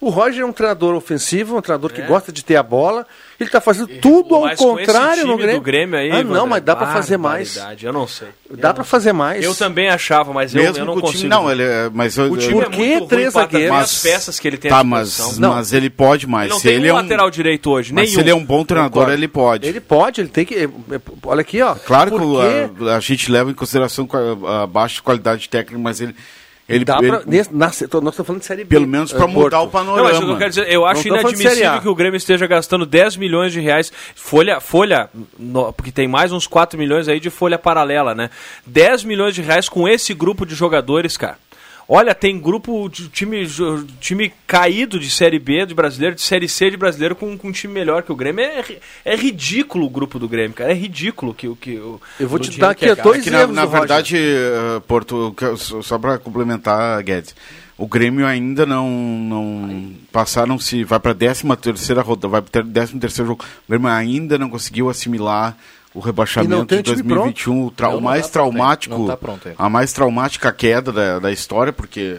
[0.00, 3.06] O Roger é um treinador ofensivo, um treinador que gosta de ter a bola.
[3.38, 5.56] Ele está fazendo tudo ao Mas com esse contrário time no Grêmio.
[5.56, 7.58] do Grêmio aí, ah, não, mas dá para fazer mais.
[7.82, 8.28] Eu não sei.
[8.50, 9.44] Dá para fazer mais.
[9.44, 11.18] Eu também achava, mas eu, Mesmo eu não consigo.
[11.18, 13.76] time, não, ele é, mas eu, O time é Por que muito ruim três zagueiros?
[13.76, 15.38] as peças que ele tem tá, mas.
[15.38, 15.54] Não.
[15.54, 16.46] mas ele pode mais.
[16.46, 18.14] Ele não se tem ele um é um lateral direito hoje, mas nenhum.
[18.14, 19.66] se ele é um bom treinador, ele pode.
[19.68, 20.54] Ele pode, ele tem que.
[20.54, 21.74] é, é, Olha aqui, ó.
[21.74, 24.08] Claro que a, a gente leva em consideração
[24.46, 26.14] a, a baixa qualidade técnica, mas ele,
[26.74, 28.70] ele, dá ele- pra, nesse- na, tô- nós estamos falando de série B.
[28.70, 29.68] pelo menos para eh, mudar Porto.
[29.68, 30.12] o panorama.
[30.12, 33.60] Não, eu quero dizer, eu acho inadmissível que o Grêmio esteja gastando 10 milhões de
[33.60, 33.92] reais.
[34.14, 38.30] Folha, folha, no- porque tem mais uns 4 milhões aí de folha paralela, né?
[38.66, 41.36] 10 milhões de reais com esse grupo de jogadores, cara.
[41.92, 43.44] Olha, tem grupo de time,
[43.98, 47.52] time caído de Série B de brasileiro, de Série C de brasileiro com, com um
[47.52, 48.44] time melhor que o Grêmio.
[48.44, 48.64] É,
[49.04, 50.70] é ridículo o grupo do Grêmio, cara.
[50.70, 53.02] É ridículo que o que o Eu vou o te dar que aqui é ó,
[53.02, 53.80] dois que na, na do Roger.
[53.80, 55.34] verdade, eh, Porto,
[55.82, 57.34] só para complementar, Guedes,
[57.76, 62.70] o Grêmio ainda não, não passaram-se, vai para a 13 terceira rodada, vai para o
[62.70, 63.44] 13 terceiro jogo.
[63.66, 65.56] O Grêmio ainda não conseguiu assimilar
[65.94, 69.16] o E rebaixamento de o time 2021, o, tra- Não, o mais tá traumático, tá
[69.16, 69.62] pronto ainda.
[69.62, 72.18] a mais traumática queda da, da história, porque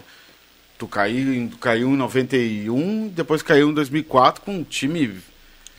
[0.78, 5.16] tu caiu, caiu em 91, depois caiu em 2004 com um time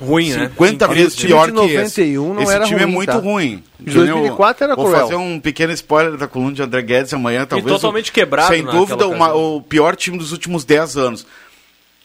[0.01, 0.49] ruim, né?
[0.49, 0.95] 50 Incrível.
[1.05, 2.01] vezes pior que esse.
[2.17, 3.19] 91 não esse era time é ruim, muito tá?
[3.19, 3.63] ruim.
[3.79, 5.01] De 2004 era Vou cruel.
[5.01, 7.71] fazer um pequeno spoiler da coluna de André Guedes amanhã, talvez.
[7.71, 11.27] o- totalmente quebrado Sem dúvida, uma- o pior time dos últimos 10 anos.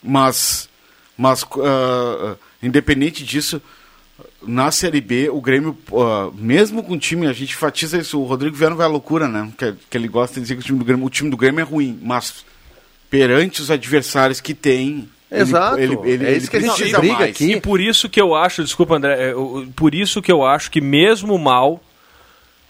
[0.03, 0.69] Mas,
[1.17, 3.61] mas ah, independente disso,
[4.45, 8.25] na Série B, o Grêmio, ah, mesmo com o time, a gente enfatiza isso, o
[8.25, 9.49] Rodrigo Viana vai à loucura, né?
[9.57, 11.59] Que, que ele gosta de dizer que o time do Grêmio, o time do Grêmio
[11.61, 12.45] é ruim, mas
[13.09, 15.79] perante os adversários que tem, ele- Exato.
[15.79, 17.29] ele, ele, É ele isso que a gente precisa briga mais.
[17.31, 17.51] aqui.
[17.53, 20.69] E por isso que eu acho, desculpa André, é, eu- por isso que eu acho
[20.69, 21.81] que mesmo mal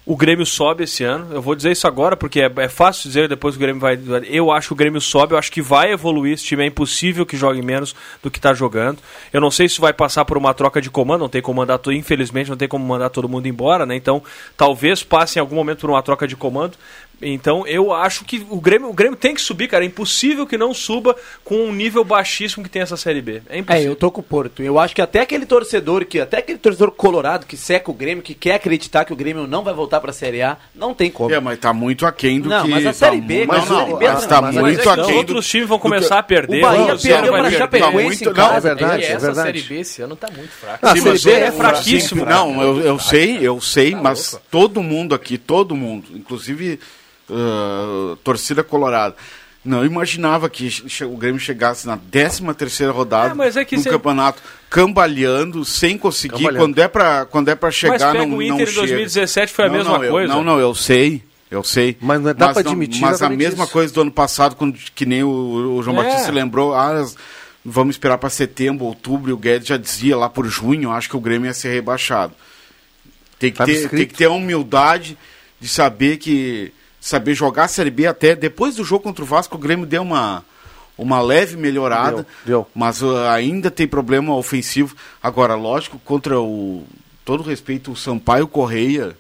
[0.08, 1.34] o Grêmio sobe esse ano.
[1.34, 4.00] Eu vou dizer isso agora porque é, é fácil dizer depois que o Grêmio vai.
[4.30, 6.34] Eu acho que o Grêmio sobe, eu acho que vai evoluir.
[6.34, 7.94] Esse time é impossível que jogue menos
[8.24, 9.00] do que está jogando.
[9.34, 11.78] Eu não sei se vai passar por uma troca de comando, não tem como mandar,
[11.88, 13.98] infelizmente, não tem como mandar todo mundo embora, né?
[13.98, 14.24] Então
[14.56, 16.78] talvez passe em algum momento por uma troca de comando.
[17.22, 19.84] Então eu acho que o Grêmio, o Grêmio tem que subir, cara.
[19.84, 23.42] É impossível que não suba com um nível baixíssimo que tem essa Série B.
[23.50, 23.90] É É, impossível.
[23.92, 24.62] eu tô com o Porto.
[24.62, 28.22] Eu acho que até aquele torcedor que até aquele torcedor colorado que seca o Grêmio,
[28.24, 31.34] que quer acreditar que o Grêmio não vai voltar pra Série A, não tem como.
[31.34, 32.70] É, mas tá muito aquém do Não, que.
[32.70, 34.42] mas a tá Série B, mu- cara, Não, a Série não, B mas não, tá
[34.42, 35.06] mas muito questão- aquém.
[35.08, 36.58] do- outros times vão do que- começar a perder.
[36.60, 37.58] o Bahia perdeu vai pra perder.
[37.58, 38.52] Chapecoense Tá em muito- casa.
[38.52, 39.60] não, É verdade, e é essa verdade.
[39.60, 40.80] Série B esse ano tá muito fraca.
[40.88, 43.96] Ah, a Sim, Série mas B é fraquíssimo, Sim, Não, eu, eu sei, eu sei,
[43.96, 46.80] mas todo mundo aqui, todo mundo, inclusive
[47.30, 49.16] ah, torcida colorada,
[49.66, 50.70] não imaginava que
[51.04, 55.66] o Grêmio chegasse na 13 terceira rodada É, mas é que no cê- campeonato, cambaleando,
[55.66, 56.60] sem conseguir, Cambaleando.
[56.66, 58.80] quando é pra, quando é pra Mas chegar, pega não, o não Inter em chega.
[58.82, 60.34] 2017 foi a Não, mesma não, eu- coisa.
[60.34, 61.98] não, não, eu sei, eu sei.
[62.00, 63.74] Mas não dá pra admitir Mas a exatamente mesma isso.
[63.74, 66.04] coisa do ano passado, quando, que nem o, o João É.
[66.06, 67.06] Batista lembrou, ah,
[67.66, 71.18] vamos esperar para setembro, outubro, e o Guedes já dizia lá por junho, acho que
[71.18, 72.34] o Grêmio ia ser rebaixado.
[73.38, 75.18] Tem que, Tava ter, tem que ter a humildade
[75.60, 76.72] de saber que
[77.08, 80.02] saber jogar a Série B até depois do jogo contra o Vasco, o Grêmio deu
[80.02, 80.44] uma
[80.98, 82.68] uma leve melhorada, Deu, deu.
[82.74, 84.96] mas uh, ainda tem problema ofensivo.
[85.22, 86.86] Agora, lógico, contra o
[87.24, 89.16] todo respeito o Sampaio Correia,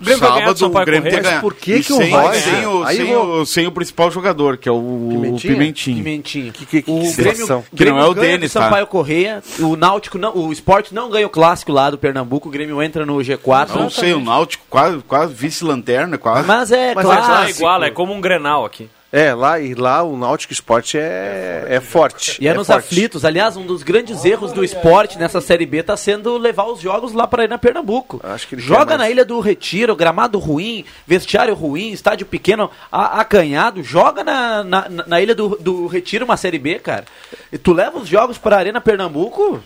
[0.00, 1.40] Grêmio sábado o Grêmio tem que ganhar.
[1.40, 4.56] Por que que o sem, Roger- sem, o, sem, vou- o, sem o principal jogador,
[4.56, 5.52] que é o Pimentinha?
[5.54, 5.96] Pimentinho.
[5.96, 6.52] Pimentinho.
[6.52, 7.64] Que- que- que o situação.
[7.72, 8.62] Grêmio, Que não é o Denis, tá?
[8.64, 12.52] Sampaio Correia, o Náutico não, o Sport não ganha o clássico lá do Pernambuco, o
[12.52, 13.74] Grêmio entra no G4.
[13.74, 16.46] Não sei, o Náutico quase, quase vice-lanterna, quase.
[16.46, 17.58] Mas é Mas é Não é clássico.
[17.60, 18.88] igual, é como um Grenal aqui.
[19.10, 22.36] É, lá, e lá o Náutico Esporte é, é forte.
[22.42, 22.84] E é, nos forte.
[22.84, 23.24] aflitos.
[23.24, 27.14] Aliás, um dos grandes erros do esporte nessa Série B tá sendo levar os jogos
[27.14, 28.20] lá para ir na Pernambuco.
[28.22, 32.70] Acho que ele quer Joga na Ilha do Retiro, gramado ruim, vestiário ruim, estádio pequeno,
[32.92, 33.82] a- acanhado.
[33.82, 37.06] Joga na, na, na Ilha do, do Retiro uma Série B, cara.
[37.50, 39.62] E tu leva os jogos para a Arena Pernambuco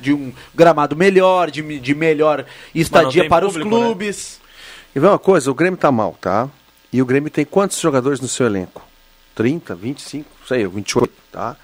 [0.00, 4.40] de um gramado melhor, de, de melhor estadia para público, os clubes.
[4.94, 6.48] E vê uma coisa, o Grêmio tá mal, tá?
[6.92, 8.82] E o Grêmio tem quantos jogadores no seu elenco?
[9.34, 11.56] 30, 25, não sei, 28, tá?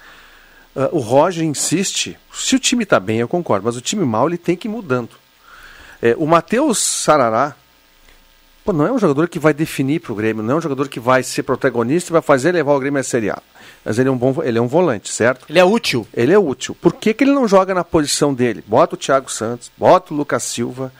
[0.75, 4.27] Ah, o Roger insiste, se o time tá bem, eu concordo, mas o time mal
[4.27, 5.11] ele tem que ir mudando.
[6.01, 7.55] É, o Matheus Sarará
[8.69, 10.99] Pô, não é um jogador que vai definir pro Grêmio, não é um jogador que
[10.99, 13.41] vai ser protagonista e vai fazer levar o Grêmio a Série A.
[13.83, 15.47] Mas ele é um bom, ele é um volante, certo?
[15.49, 16.05] Ele é útil.
[16.13, 16.75] Ele é útil.
[16.75, 18.63] Por que, que ele não joga na posição dele?
[18.67, 20.93] Bota o Thiago Santos, bota o Lucas Silva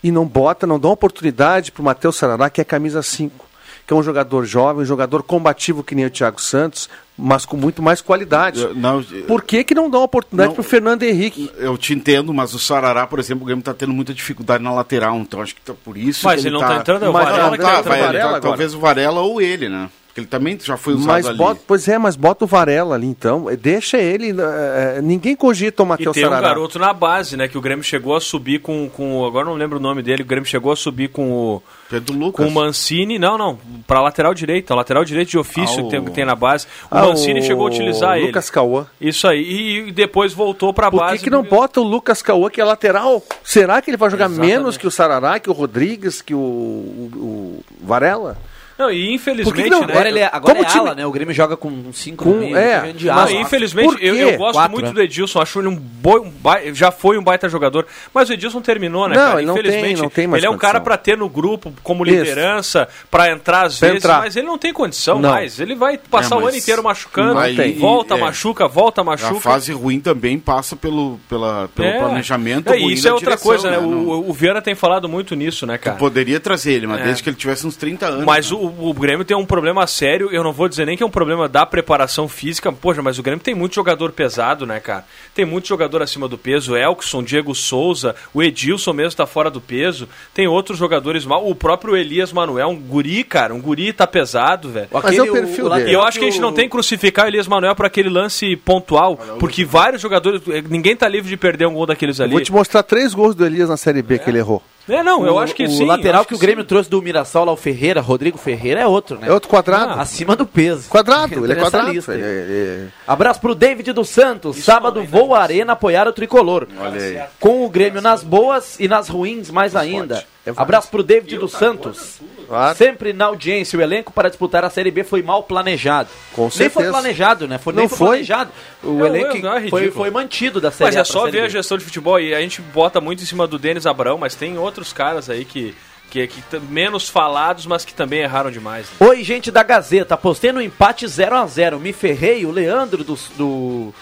[0.00, 3.46] e não bota, não dá uma oportunidade pro Matheus Sarará, que é camisa 5,
[3.92, 7.82] é um jogador jovem, um jogador combativo que nem o Thiago Santos, mas com muito
[7.82, 8.60] mais qualidade.
[8.62, 10.54] Eu- não, Por que, que não dá uma oportunidade Não.
[10.54, 11.50] pro Fernando Henrique?
[11.58, 14.72] Eu te entendo, mas o Sarará, por exemplo, o Grêmio tá tendo muita dificuldade na
[14.72, 17.12] lateral, então acho que tá por isso Mas que ele não tá entrando, é o
[17.12, 18.40] Varela tá, tá ele Varela tá- agora.
[18.40, 19.88] talvez o Varela ou ele, né?
[20.12, 21.38] Porque ele também já foi usado Mas ali.
[21.38, 23.46] bota, pois é, mas bota o Varela ali então.
[23.58, 24.34] Deixa ele.
[24.38, 26.48] eh, ninguém cogita o E Matheus tem um Sarará.
[26.48, 27.48] garoto na base, né?
[27.48, 28.90] Que o Grêmio chegou a subir com.
[28.90, 30.22] com agora não lembro o nome dele.
[30.22, 31.62] O Grêmio chegou a subir com o.
[31.88, 32.46] Pedro Com Lucas.
[32.46, 36.04] o Mancini, não, não, pra lateral direito, lateral direito de ofício Ah, que, tem, o-
[36.04, 36.66] que tem na base.
[36.90, 38.26] O Ah, Mancini o chegou a utilizar ele.
[38.26, 38.86] Lucas Cauã.
[39.00, 41.18] Isso aí, e depois voltou pra Por base.
[41.18, 43.22] que, que não bota o Lucas Cauã, que é lateral?
[43.42, 44.52] Será que ele vai jogar Exatamente.
[44.58, 48.36] menos que o Sarará, que o Rodrigues, que o, o- o Varela?
[48.78, 49.86] Não, e infelizmente, não- né?
[49.92, 51.06] Agora ele é, agora Como é o ala, né?
[51.06, 53.32] O Grêmio joga com 5 Com- meio, é, de Não, ala.
[53.32, 54.06] infelizmente, Por quê?
[54.06, 54.92] eu, eu gosto Quatro, muito né?
[54.92, 56.32] do Edilson, acho ele um, boi, um
[56.74, 59.38] já foi um baita jogador, mas o Edilson terminou, né, Não, cara?
[59.40, 61.72] ele não tem- Infelizmente, não tem mais ele é um cara pra ter no grupo
[61.82, 64.18] como liderança, pra entrar às Pra vezes, entrar.
[64.20, 65.30] mas ele não tem condição Não.
[65.30, 65.58] mais.
[65.60, 67.74] Ele vai passar É, o ano inteiro machucando, não tem.
[67.78, 69.40] volta, E, é, machuca, volta, A machuca.
[69.40, 71.98] fase ruim também passa pelo, pela, pelo É.
[71.98, 73.76] planejamento É, e ruim isso é outra direção, coisa, né?
[73.76, 73.82] né?
[73.82, 75.96] Não- O, o Viana tem falado muito nisso, né, cara?
[75.96, 77.04] Poderia trazer ele, mas É.
[77.04, 78.24] desde que ele tivesse uns 30 anos.
[78.24, 78.56] Mas né?
[78.64, 81.10] O, o Grêmio tem um problema sério, eu não vou dizer nem que é um
[81.10, 85.04] problema da preparação física, poxa, mas o Grêmio tem muito jogador pesado, né, cara?
[85.34, 89.60] Tem muito jogador acima do peso, Elkson, Diego Souza, o Edilson mesmo tá fora do
[89.60, 94.06] peso, tem outros jogadores mal, o próprio Elias Manuel, um guri, cara, um guri tá
[94.06, 94.88] pesado, velho.
[94.92, 95.90] Mas é o perfil dele.
[95.90, 98.08] E eu acho que a gente não tem que crucificar o Elias Manuel por aquele
[98.08, 102.32] lance pontual, porque vários jogadores, ninguém tá livre de perder um gol daqueles ali.
[102.32, 104.62] Vou te mostrar três gols do Elias na Série B que ele errou.
[104.88, 105.82] É, não, eu O- acho que o sim.
[105.82, 108.86] eu lateral acho que o Grêmio trouxe do Mirassol lá, o Ferreira, Rodrigo Ferreira, é
[108.86, 109.28] outro, né?
[109.28, 110.00] É outro quadrado.
[110.00, 110.88] Acima do peso.
[110.88, 111.92] Quadrado, ele é quadrado.
[111.92, 112.12] lista.
[112.14, 114.56] Ele é- ele Abraço pro David dos Santos.
[114.58, 116.66] Sábado vou à Arena apoiar o tricolor.
[116.80, 117.20] Olha aí.
[117.38, 120.24] Com o Grêmio nas boas e nas ruins mais ainda.
[120.56, 122.18] Abraço pro David dos Santos.
[122.48, 122.76] Claro.
[122.76, 123.78] Sempre na audiência.
[123.78, 126.08] O elenco para disputar a Série B foi mal planejado.
[126.32, 126.90] Com Nem foi certeza.
[126.90, 127.58] planejado, né?
[127.58, 128.06] Foi, Não nem foi foi.
[128.08, 128.50] planejado.
[128.82, 131.32] O Não, elenco não, é foi, foi mantido da Série Mas A é só ver
[131.32, 131.40] B.
[131.42, 134.34] a gestão de futebol e a gente bota muito em cima do Denis Abrão, mas
[134.34, 135.74] tem outros caras aí que,
[136.10, 138.86] que, que menos falados, mas que também erraram demais.
[138.98, 139.06] né?
[139.06, 140.14] Oi, gente da Gazeta.
[140.14, 143.94] Apostei no empate 0 a 0 Me ferrei, o Leandro do, do,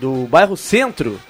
[0.00, 1.20] do bairro Centro.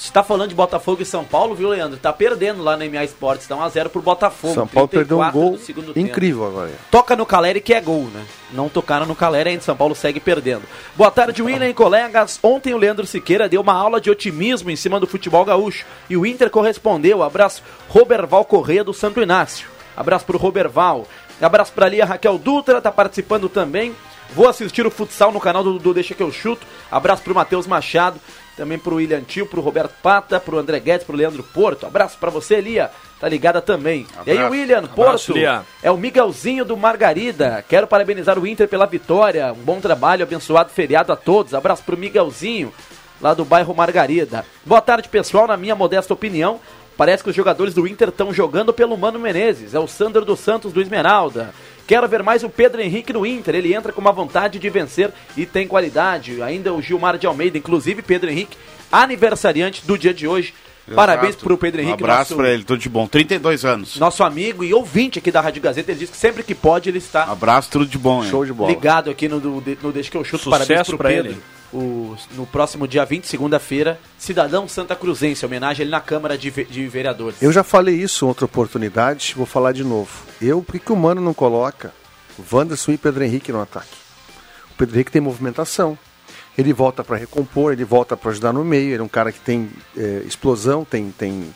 [0.00, 1.98] Você tá falando de Botafogo e São Paulo, viu, Leandro?
[1.98, 3.46] Tá perdendo lá na MA Esportes.
[3.46, 4.54] Tá 1x0 pro Botafogo.
[4.54, 6.06] São Paulo perdeu um 34 gol segundo tempo.
[6.06, 6.70] incrível agora.
[6.90, 8.24] Toca no Caleri que é gol, né?
[8.50, 10.62] Não tocaram no Caleri ainda, São Paulo segue perdendo.
[10.96, 12.40] Boa tarde, William e colegas.
[12.42, 16.16] Ontem o Leandro Siqueira deu uma aula de otimismo em cima do futebol gaúcho e
[16.16, 17.22] o Inter correspondeu.
[17.22, 19.68] Abraço, Roberval Correia do Santo Inácio.
[19.94, 21.06] Abraço pro Roberval.
[21.42, 23.94] Abraço pra Lia Raquel Dutra, tá participando também.
[24.34, 26.66] Vou assistir o futsal no canal do, do Deixa Que Eu Chuto.
[26.90, 28.20] Abraço pro Matheus Machado,
[28.60, 31.86] também pro William Tio, pro Roberto Pata, pro André Guedes, pro Leandro Porto.
[31.86, 32.90] Abraço pra você, Lia.
[33.18, 34.06] Tá ligada também.
[34.26, 34.52] E aí, Abraço.
[34.52, 35.00] William Porto.
[35.00, 35.62] Abraço, Lia.
[35.82, 37.64] É o Miguelzinho do Margarida.
[37.66, 39.50] Quero parabenizar o Inter pela vitória.
[39.50, 41.54] Um bom trabalho, abençoado feriado a todos.
[41.54, 42.70] Abraço pro Miguelzinho,
[43.18, 44.44] lá do bairro Margarida.
[44.62, 45.46] Boa tarde, pessoal.
[45.46, 46.60] Na minha modesta opinião,
[46.98, 49.72] parece que os jogadores do Inter estão jogando pelo Mano Menezes.
[49.72, 51.54] É o Sandro dos Santos do Esmeralda.
[51.90, 53.52] Quero ver mais o Pedro Henrique no Inter.
[53.56, 56.40] Ele entra com uma vontade de vencer e tem qualidade.
[56.40, 58.56] Ainda o Gilmar de Almeida, inclusive Pedro Henrique,
[58.92, 60.54] aniversariante do dia de hoje.
[60.94, 61.44] Parabéns Exato.
[61.46, 63.08] pro Pedro Henrique, Um abraço nosso- pra ele, tudo de bom.
[63.08, 63.96] 32 anos.
[63.96, 66.98] nosso amigo e ouvinte aqui da Rádio Gazeta, ele diz que sempre que pode ele
[66.98, 68.30] está Abraço, tudo de bom, hein?
[68.30, 68.70] Show de bola.
[68.70, 70.44] ligado aqui no, no, no Deixa que eu chuto.
[70.44, 71.32] Sucesso Parabéns pro pra Pedro.
[71.32, 71.40] ele.
[71.72, 76.50] O, no próximo dia 20, segunda-feira, Cidadão Santa Cruzense, homenagem a ele na Câmara de,
[76.50, 77.40] de Vereadores.
[77.40, 80.10] Eu já falei isso em outra oportunidade, vou falar de novo.
[80.42, 81.92] Eu, por que o Mano não coloca
[82.52, 83.96] Wanderson e Pedro Henrique no ataque?
[84.72, 85.96] O Pedro Henrique tem movimentação.
[86.58, 88.90] Ele volta para recompor, ele volta para ajudar no meio.
[88.90, 91.54] Ele é um cara que tem eh, explosão, tem, tem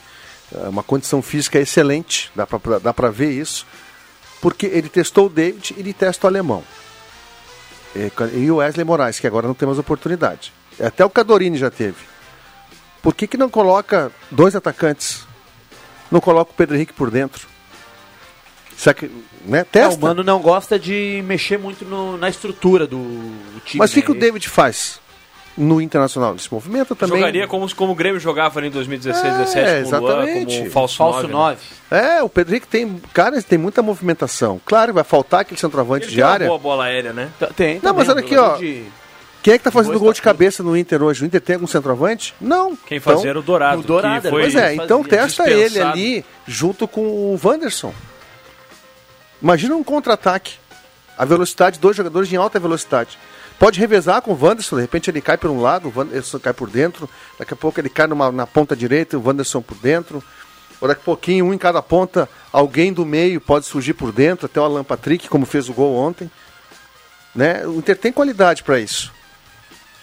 [0.54, 2.46] eh, uma condição física excelente, dá
[2.94, 3.66] para ver isso.
[4.40, 6.62] Porque ele testou o David e ele testa o alemão.
[7.94, 10.52] Eh, E o Wesley Moraes, que agora não tem mais oportunidade.
[10.80, 11.96] Até o Cadorini já teve.
[13.02, 15.26] Por que, que não coloca dois atacantes?
[16.10, 17.46] Não coloca o Pedro Henrique por dentro?
[18.76, 19.10] Será que.
[19.46, 19.60] Né?
[19.60, 19.94] É, Testa.
[19.94, 22.98] o Mano não gosta de mexer muito no- na estrutura do
[23.64, 23.78] time.
[23.78, 24.06] Mas o que, né?
[24.06, 25.00] que o David faz
[25.56, 26.32] no Internacional?
[26.32, 27.18] Ele se movimenta também.
[27.18, 29.54] Jogaria como, como o Grêmio jogava ali em 2016, É, 17
[29.90, 30.58] com o Luan, exatamente.
[30.58, 31.32] como falso, Falso 9.
[31.32, 31.58] 9.
[31.90, 33.00] É, o Pedro Henrique tem.
[33.12, 34.60] Cara, ele tem muita movimentação.
[34.64, 36.46] Claro, vai faltar aquele centroavante Ele de tem uma área.
[36.48, 37.30] boa bola aérea, né?
[37.38, 37.80] T- Tem.
[37.82, 38.56] Não, mas olha aqui, ó.
[38.56, 38.84] de-
[39.42, 41.22] Quem é que tá fazendo gol de cabeça no Inter hoje?
[41.22, 42.34] O Inter tem algum centroavante?
[42.40, 42.74] Não.
[42.74, 43.80] Quem Então- fazia era o Dourado.
[43.80, 47.92] o Dourado, que foi Pois é, então testa ele ali junto com o Wanderson.
[49.42, 50.54] Imagina um contra-ataque.
[51.16, 53.18] A velocidade, dois jogadores em alta velocidade.
[53.58, 56.52] Pode revezar com o Wanderson, de repente ele cai por um lado, o Wanderson cai
[56.52, 60.22] por dentro, daqui a pouco ele cai numa, na ponta direita, o Wanderson por dentro.
[60.80, 64.46] Ou daqui a pouquinho, um em cada ponta, alguém do meio pode surgir por dentro,
[64.46, 66.30] até o Alan Patrick, como fez o gol ontem.
[67.34, 67.66] Né?
[67.66, 69.12] O Inter tem qualidade para isso.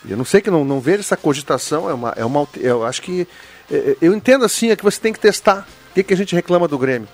[0.08, 2.48] Eu não sei que não, não ver essa cogitação, é uma, é uma.
[2.58, 3.28] Eu acho que.
[3.70, 5.68] é, Eu entendo assim, é que você tem que testar.
[5.92, 7.08] O que, que a gente reclama do Grêmio?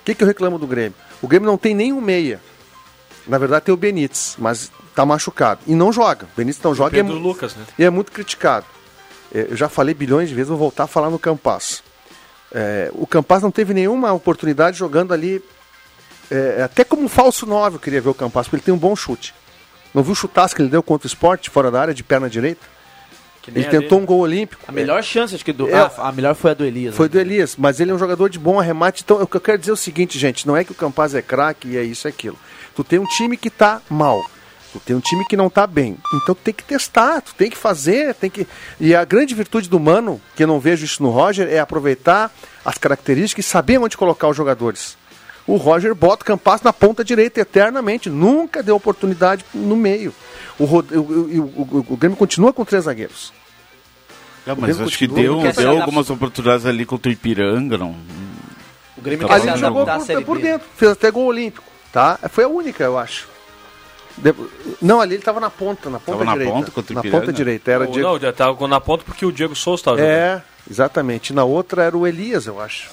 [0.00, 0.94] O que, que eu reclamo do Grêmio?
[1.22, 2.40] O Grêmio não tem nenhum meia.
[3.26, 5.60] Na verdade tem o Benítez, mas tá machucado.
[5.66, 6.26] E não joga.
[6.26, 7.64] O Benítez não joga e é, Pedro Lucas, né?
[7.78, 8.66] e é muito criticado.
[9.34, 11.82] É, Eu já falei bilhões de vezes, vou voltar a falar no Campas.
[12.52, 15.42] É, o Campas não teve nenhuma oportunidade jogando ali.
[16.30, 18.78] é, até como um falso 9 eu queria ver o Campas, porque ele tem um
[18.78, 19.34] bom chute.
[19.92, 22.28] Não viu o chutaço que ele deu contra o esporte, fora da área, de perna
[22.28, 22.74] direita?
[23.48, 24.02] Ele tentou dele.
[24.02, 24.62] um gol olímpico.
[24.66, 25.68] A melhor chance, acho que do.
[25.68, 25.74] É.
[25.74, 26.94] Ah, a melhor foi a do Elias.
[26.94, 27.12] Foi né?
[27.12, 29.02] do Elias, mas ele é um jogador de bom arremate.
[29.04, 31.14] Então, o que eu quero dizer é o seguinte, gente: não é que o Campaz
[31.14, 32.38] é craque e é isso e aquilo.
[32.74, 34.24] Tu tem um time que tá mal.
[34.80, 35.96] Tem um time que não tá bem.
[36.22, 38.46] Então tem que testar, tu tem que fazer, tem que.
[38.80, 42.30] E a grande virtude do Mano, que eu não vejo isso no Roger, é aproveitar
[42.64, 44.96] as características e saber onde colocar os jogadores.
[45.46, 50.14] O Roger bota o Campas na ponta direita eternamente, nunca deu oportunidade no meio.
[50.58, 51.40] O, Rod- o, o,
[51.80, 53.30] o- o Grêmio continua com três zagueiros.
[54.46, 57.94] É, O mas acho que deu, Não deu algumas oportunidades ali contra o Ipiranga, não.
[58.96, 60.42] O Grêmio Ali quer Ali jogou por, Série por B.
[60.44, 62.18] dentro, fez até gol olímpico, tá?
[62.30, 63.28] Foi a única, eu acho.
[64.16, 64.34] De-
[64.80, 66.52] Não, ali ele tava na ponta, na ponta Tava na direita.
[66.54, 68.08] ponta contra o na ponta direita, era Ou Diego...
[68.08, 70.12] Não, já tava na ponta porque o Diego Souza estava jogando.
[70.12, 71.32] É, exatamente.
[71.32, 72.90] Na outra era o Elias, eu acho.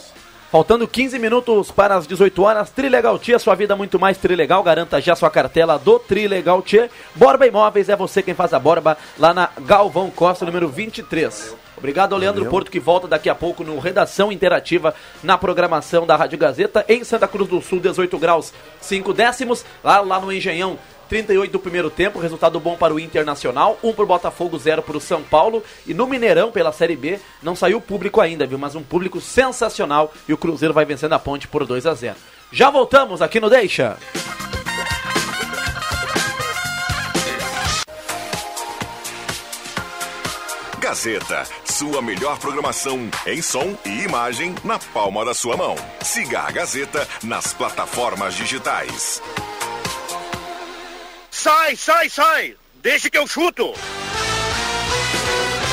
[0.51, 4.61] Faltando 15 minutos para as 18 horas, Trilegal Tia, sua vida muito mais Trilegal.
[4.63, 6.89] Garanta já sua cartela do Trilegal Tia.
[7.15, 11.55] Borba Imóveis é você quem faz a borba lá na Galvão Costa, número 23.
[11.78, 14.93] Obrigado ao Leandro Porto, que volta daqui a pouco no Redação Interativa
[15.24, 19.63] na programação da Rádio Gazeta em Santa Cruz do Sul, 18 graus 5 décimos.
[19.84, 20.78] Lá, lá no Engenhão,
[21.12, 24.95] 38 do primeiro tempo, resultado bom para o Internacional, 1 para o Botafogo, 0 para
[24.95, 25.62] o São Paulo.
[25.86, 28.57] E no Mineirão, pela Série B, não saiu público ainda, viu?
[28.57, 32.16] Mas um público sensacional e o Cruzeiro vai vencendo a ponte por 2 a 0
[32.49, 33.97] Já voltamos aqui no Deixa.
[40.80, 45.76] Gazeta, sua melhor programação em som e imagem na palma da sua mão.
[46.01, 49.22] Siga a Gazeta nas plataformas digitais.
[51.41, 52.55] Sai, sai, sai!
[52.83, 53.73] Deixa que eu chuto!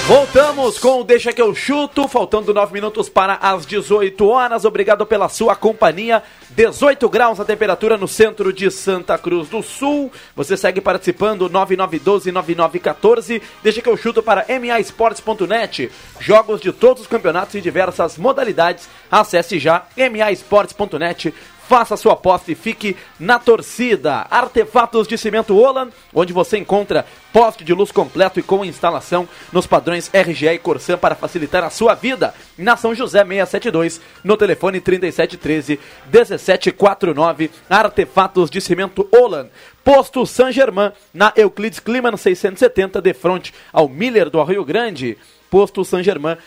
[0.06, 4.64] Voltamos com o Deixa que eu chuto, faltando 9 minutos para as 18 horas.
[4.64, 6.22] Obrigado pela sua companhia.
[6.48, 10.10] 18 graus a temperatura no centro de Santa Cruz do Sul.
[10.34, 13.42] Você segue participando 99129914.
[13.62, 15.92] Deixa que eu chuto para maesportes.net.
[16.18, 18.88] Jogos de todos os campeonatos e diversas modalidades.
[19.10, 21.34] Acesse já maesportes.net.
[21.68, 24.26] Faça sua aposta e fique na torcida.
[24.30, 29.66] Artefatos de cimento Olan, onde você encontra poste de luz completo e com instalação nos
[29.66, 32.32] padrões RGE e Corsan para facilitar a sua vida.
[32.56, 35.78] Na São José 672, no telefone 3713
[36.10, 37.50] 1749.
[37.68, 39.48] Artefatos de cimento Olan.
[39.84, 45.18] Posto San Germain, na Euclides Kliman 670, de frente ao Miller do Rio Grande.
[45.50, 46.38] Posto San Germain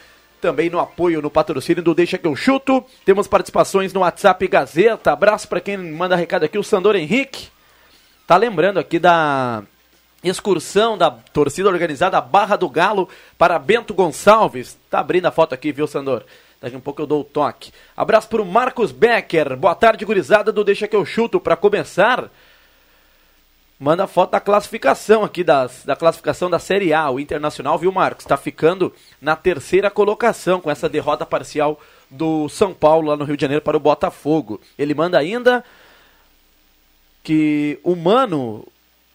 [0.42, 2.84] também no apoio, no patrocínio do Deixa que eu chuto.
[3.06, 5.14] Temos participações no WhatsApp Gazeta.
[5.14, 7.50] Abraço para quem manda recado aqui, o Sandor Henrique.
[8.26, 9.64] Tá lembrando aqui da
[10.24, 14.78] excursão da torcida organizada Barra do Galo para Bento Gonçalves.
[14.90, 16.24] Tá abrindo a foto aqui, viu, Sandor?
[16.60, 17.72] Daqui a um pouco eu dou o toque.
[17.96, 19.56] Abraço pro Marcos Becker.
[19.56, 21.40] Boa tarde, gurizada do Deixa que eu chuto.
[21.40, 22.30] Para começar,
[23.82, 27.10] manda foto da classificação aqui, das, da classificação da Série A.
[27.10, 28.24] O Internacional, viu, Marcos?
[28.24, 33.36] Está ficando na terceira colocação com essa derrota parcial do São Paulo lá no Rio
[33.36, 34.62] de Janeiro para o Botafogo.
[34.78, 35.66] Ele manda ainda
[37.24, 38.68] que o Mano,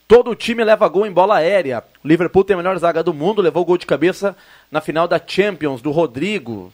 [0.08, 1.84] todo o time leva gol em bola aérea.
[2.02, 4.36] O Liverpool tem a melhor zaga do mundo, levou gol de cabeça
[4.68, 6.72] na final da Champions, do Rodrigo.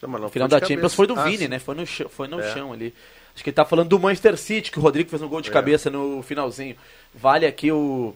[0.00, 1.58] No final da Champions foi do Vini, né?
[1.58, 2.54] Foi no, foi no É.
[2.54, 2.94] chão ali.
[3.38, 5.48] Acho que ele tá falando do Manchester City, que o Rodrigo fez um gol de
[5.48, 5.52] É.
[5.52, 6.74] cabeça no finalzinho.
[7.14, 8.12] Vale aqui o,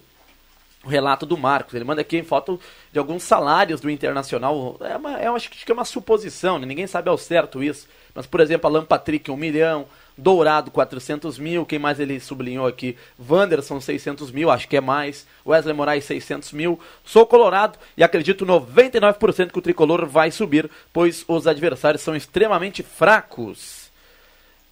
[0.84, 1.74] o relato do Marcos.
[1.74, 2.58] Ele manda aqui em foto
[2.92, 4.76] de alguns salários do Internacional.
[4.80, 6.66] É uma, é, acho que é uma suposição, né?
[6.66, 7.86] ninguém sabe ao certo isso.
[8.12, 9.86] Mas, por exemplo, Alan Patrick, 1 milhão.
[10.18, 11.64] Dourado, 400 mil.
[11.64, 12.98] Quem mais ele sublinhou aqui?
[13.30, 15.24] Wanderson, 600 mil, acho que é mais.
[15.46, 16.80] Wesley Moraes, 600 mil.
[17.04, 22.82] Sou colorado e acredito 99% que o tricolor vai subir, pois os adversários são extremamente
[22.82, 23.81] fracos.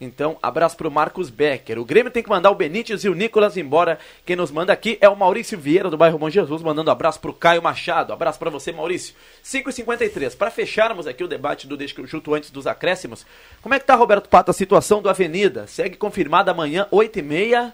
[0.00, 1.78] Então, abraço pro Marcos Becker.
[1.78, 3.98] O Grêmio tem que mandar o Benítez e o Nicolas embora.
[4.24, 7.34] Quem nos manda aqui é o Maurício Vieira, do bairro Bom Jesus, mandando abraço pro
[7.34, 8.10] Caio Machado.
[8.10, 9.14] Abraço pra você, Maurício.
[9.44, 10.34] 5h53.
[10.36, 13.26] Para fecharmos aqui o debate do Deixa que eu chuto antes dos acréscimos,
[13.60, 15.66] como é que tá, Roberto Pato, a situação do Avenida?
[15.66, 17.72] Segue confirmada amanhã, 8h30.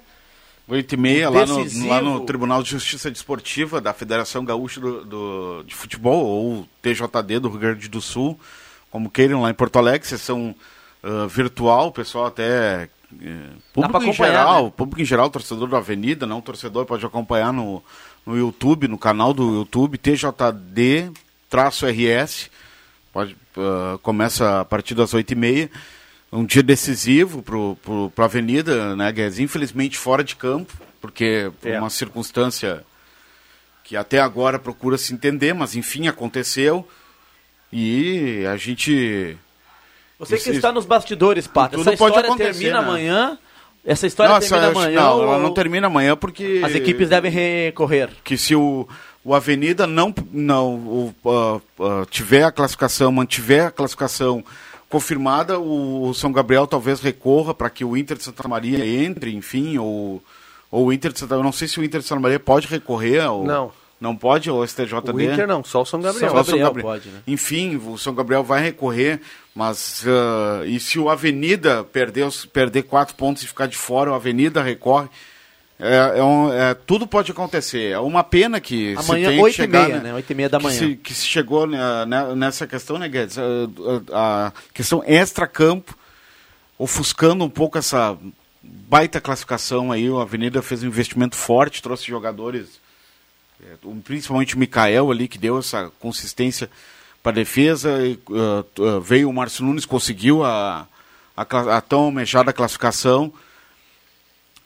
[0.69, 5.05] 8 e meia, lá no, lá no Tribunal de Justiça Desportiva da Federação Gaúcha do,
[5.05, 8.37] do- de Futebol, ou TJD do Rio Grande do Sul,
[8.91, 10.53] como queiram, lá em Porto Alegre, sessão
[11.03, 12.89] ah, virtual, o pessoal até.
[13.23, 14.73] eh, público em geral, né?
[14.77, 17.83] público em geral, torcedor da Avenida, não torcedor, pode acompanhar no,
[18.27, 19.97] no YouTube, no canal do YouTube,
[21.51, 22.51] TJD-RS.
[23.13, 25.71] Pode, ah, começa a partir das 8h30.
[26.33, 29.39] Um dia decisivo para a Avenida, né, Guedes?
[29.39, 31.79] Infelizmente fora de campo, porque por É.
[31.79, 32.85] uma circunstância
[33.85, 36.87] que até agora procura se entender, mas enfim, aconteceu.
[37.73, 39.39] E a gente.
[40.19, 42.89] Você Isso- que está nos bastidores, Pato, Tudo essa pode história acontecer, termina né?
[42.89, 43.39] amanhã?
[43.85, 45.01] Essa história Nossa, termina amanhã?
[45.01, 46.61] não, ela ou não termina amanhã porque.
[46.65, 48.11] As equipes devem recorrer.
[48.25, 48.89] que se o,
[49.25, 54.43] o Avenida não, não o, ah, ah, tiver a classificação, mantiver a classificação
[54.89, 59.35] confirmada, o, o São Gabriel talvez recorra para que o Inter de Santa Maria entre,
[59.35, 60.23] enfim, ou,
[60.71, 62.67] ou o Inter de Santa Eu não sei se o Inter de Santa Maria pode
[62.67, 63.25] recorrer.
[63.31, 63.73] Ou, Não.
[64.01, 65.11] Não pode, ou o STJD?
[65.13, 66.31] O Inter não, só o São Gabriel.
[66.31, 67.21] Só o São Gabriel pode, né?
[67.27, 69.21] Enfim, o São Gabriel vai recorrer,
[69.55, 74.15] mas ah, e se o Avenida perder, perder quatro pontos e ficar de fora, o
[74.15, 75.09] Avenida recorre.
[75.79, 77.91] É, é um- é, tudo pode acontecer.
[77.93, 80.15] É uma pena que se Amanhã, tem que 8 e chegar, meia, né?
[80.15, 80.79] 8 e meia da que manhã.
[80.79, 83.37] se, que se chegou né, né, nessa questão, né, Guedes?
[83.39, 83.43] A,
[84.13, 85.95] a- a questão extra-campo,
[86.79, 88.17] ofuscando um pouco essa
[88.63, 90.09] baita classificação aí.
[90.11, 92.81] O Avenida fez um investimento forte, trouxe jogadores,
[94.05, 96.71] principalmente o Mikael ali, que deu essa consistência
[97.23, 98.07] para a defesa.
[98.07, 100.87] e, ah, veio o Márcio Nunes, conseguiu a,
[101.37, 101.43] a,
[101.77, 103.33] a tão almejada classificação.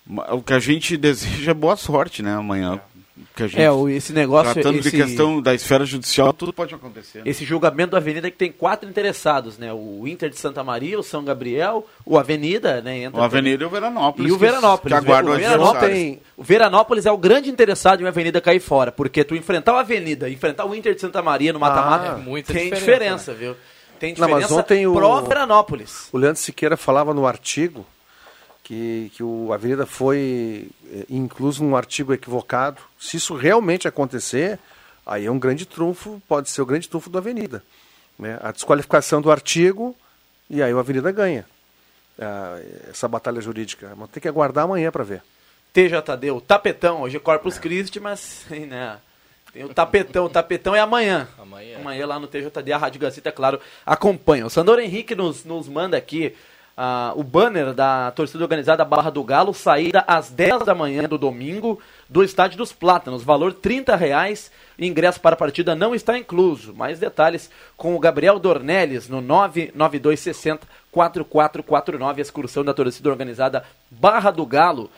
[0.07, 2.81] O que a gente deseja é boa sorte, né, amanhã.
[3.37, 4.53] Que a gente- É, o- esse negócio...
[4.53, 4.91] Tratando esse...
[4.91, 7.19] de questão da esfera judicial, tudo pode acontecer.
[7.19, 7.25] né?
[7.27, 9.73] Esse julgamento do Avenida que tem quatro interessados, né?
[9.73, 12.99] O Inter de Santa Maria, o São Gabriel, o Avenida, né?
[13.05, 14.31] Entra O Avenida e o Veranópolis.
[14.31, 14.99] E o que- Veranópolis.
[14.99, 18.61] Que aguardam o, o Veranópolis o Veranópolis é o grande interessado em uma Avenida cair
[18.61, 22.17] fora, porque tu enfrentar o Avenida, enfrentar o Inter de Santa Maria no mata-mata, Ah,
[22.17, 22.85] muita tem diferença,
[23.31, 23.57] diferença, viu?
[23.99, 26.09] Tem Não, diferença mas ontem o- pro Veranópolis.
[26.13, 27.87] O Leandro Siqueira falava no artigo
[28.71, 32.81] que, que o Avenida foi eh, incluso num artigo equivocado.
[32.97, 34.61] Se isso realmente acontecer,
[35.05, 37.65] aí é um grande trunfo, pode ser o grande trunfo do Avenida.
[38.17, 38.39] Né?
[38.41, 39.97] A desqualificação do artigo
[40.49, 41.45] e aí o Avenida ganha
[42.17, 43.93] ah, essa batalha jurídica.
[43.97, 45.23] Mas tem que aguardar amanhã para ver.
[45.73, 48.99] TJD, o tapetão, hoje é Corpus Christi, mas né,
[49.53, 51.27] tem o tapetão, o tapetão é amanhã.
[51.37, 51.79] Amanhã.
[51.81, 54.47] Amanhã lá no TJD, a Rádio Gazeta, é claro, acompanha.
[54.47, 56.37] O Sandor Henrique nos, nos manda aqui
[57.15, 61.81] o banner da torcida organizada Barra do Galo, saída às 10 da manhã do domingo
[62.09, 64.51] do Estádio dos Plátanos, valor 30 reais.
[64.79, 66.75] Ingresso para a partida não está incluso.
[66.75, 74.45] Mais detalhes com o Gabriel Dornelles no 99260 4449, excursão da torcida organizada Barra do
[74.47, 74.91] Galo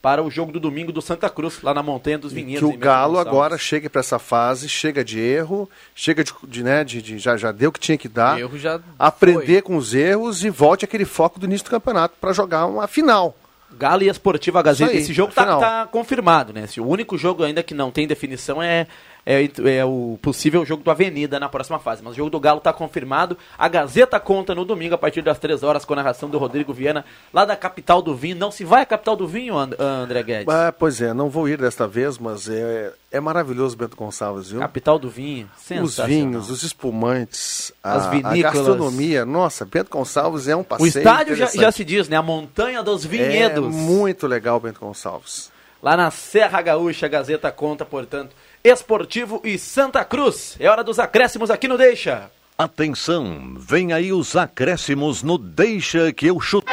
[0.00, 2.68] para o jogo do domingo do Santa Cruz, lá na Montanha dos Vinhedos.
[2.68, 6.84] que o Galo agora chegue para essa fase, chega de erro, chega de, de, né,
[6.84, 9.94] de, de- já, já deu o que tinha que dar, Erro já aprender com os
[9.94, 13.36] erros e volte aquele foco do início do campeonato para jogar uma final.
[13.70, 14.92] Galo e Esportiva Gazeta.
[14.92, 15.60] Aí, Esse jogo tá, final.
[15.60, 16.66] tá confirmado, né?
[16.66, 18.86] Se O único jogo ainda que não tem definição é,
[19.30, 22.02] é, é o possível jogo do Avenida na próxima fase.
[22.02, 23.36] Mas o jogo do Galo tá confirmado.
[23.58, 26.72] A Gazeta conta no domingo, a partir das 3 horas, com a narração do Rodrigo
[26.72, 28.36] Viana, lá da capital do vinho.
[28.36, 30.48] Não se vai à capital do vinho, And- André Guedes?
[30.54, 34.60] Ah, pois é, não vou ir desta vez, mas é, é maravilhoso Bento Gonçalves, viu?
[34.60, 35.48] Capital do vinho.
[35.82, 38.42] Os vinhos, os espumantes, a, As a vinícolas.
[38.42, 39.24] gastronomia.
[39.26, 42.16] Nossa, Bento Gonçalves é um passeio O estádio já, já se diz, né?
[42.16, 43.58] A montanha dos vinhedos.
[43.64, 45.50] É muito legal, Bento Gonçalves.
[45.82, 50.56] Lá na Serra Gaúcha, a Gazeta conta, portanto, Esportivo e Santa Cruz.
[50.58, 52.30] É hora dos acréscimos aqui no Deixa.
[52.56, 56.72] Atenção, vem aí os acréscimos no Deixa que eu chuto.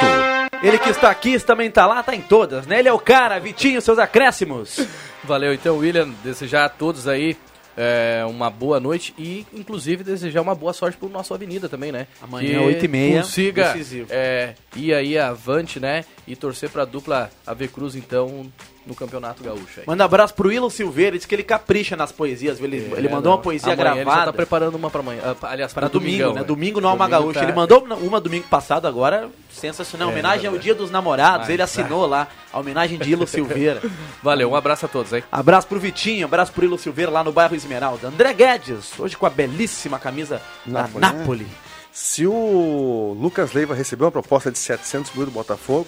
[0.63, 2.79] Ele que está aqui também está lá, tá em todas, né?
[2.79, 4.79] Ele é o cara, Vitinho, seus acréscimos.
[5.23, 6.09] Valeu, então, William.
[6.23, 7.37] Desejar a todos aí
[7.77, 12.07] é, uma boa noite e, inclusive, desejar uma boa sorte pro nosso Avenida também, né?
[12.21, 14.07] Amanhã, Que 8h30, Consiga decisivo.
[14.09, 16.05] é, ir aí avante, né?
[16.27, 18.45] E torcer pra dupla AV Cruz, então,
[18.85, 19.79] no Campeonato Gaúcho.
[19.79, 19.83] Aí.
[19.87, 23.39] Manda abraço pro Willow Silveira, diz que ele capricha nas poesias, ele, ele mandou uma
[23.39, 24.25] poesia Amanhã Ele já gravada.
[24.25, 25.21] tá preparando uma pra amanhã.
[25.23, 26.43] ah, pra- aliás, Para pro domingo, domingão, né?
[26.43, 27.39] Domingo no Alma Domingo Gaúcha.
[27.39, 30.09] tá- Ele mandou uma domingo passado agora, sensacional.
[30.09, 30.63] É, homenagem ao verdade.
[30.63, 31.47] Dia dos Namorados.
[31.47, 33.81] Vai, ele assinou lá a homenagem de Ilo Silveira.
[34.21, 35.23] Valeu, um abraço a todos aí.
[35.31, 38.07] Abraço pro Vitinho, abraço pro Ilo Silveira lá no bairro Esmeralda.
[38.07, 41.19] André Guedes, hoje com a belíssima camisa Napoli, da né?
[41.19, 41.47] Napoli.
[41.91, 45.87] Se o Lucas Leiva receber uma proposta de 700 mil do Botafogo,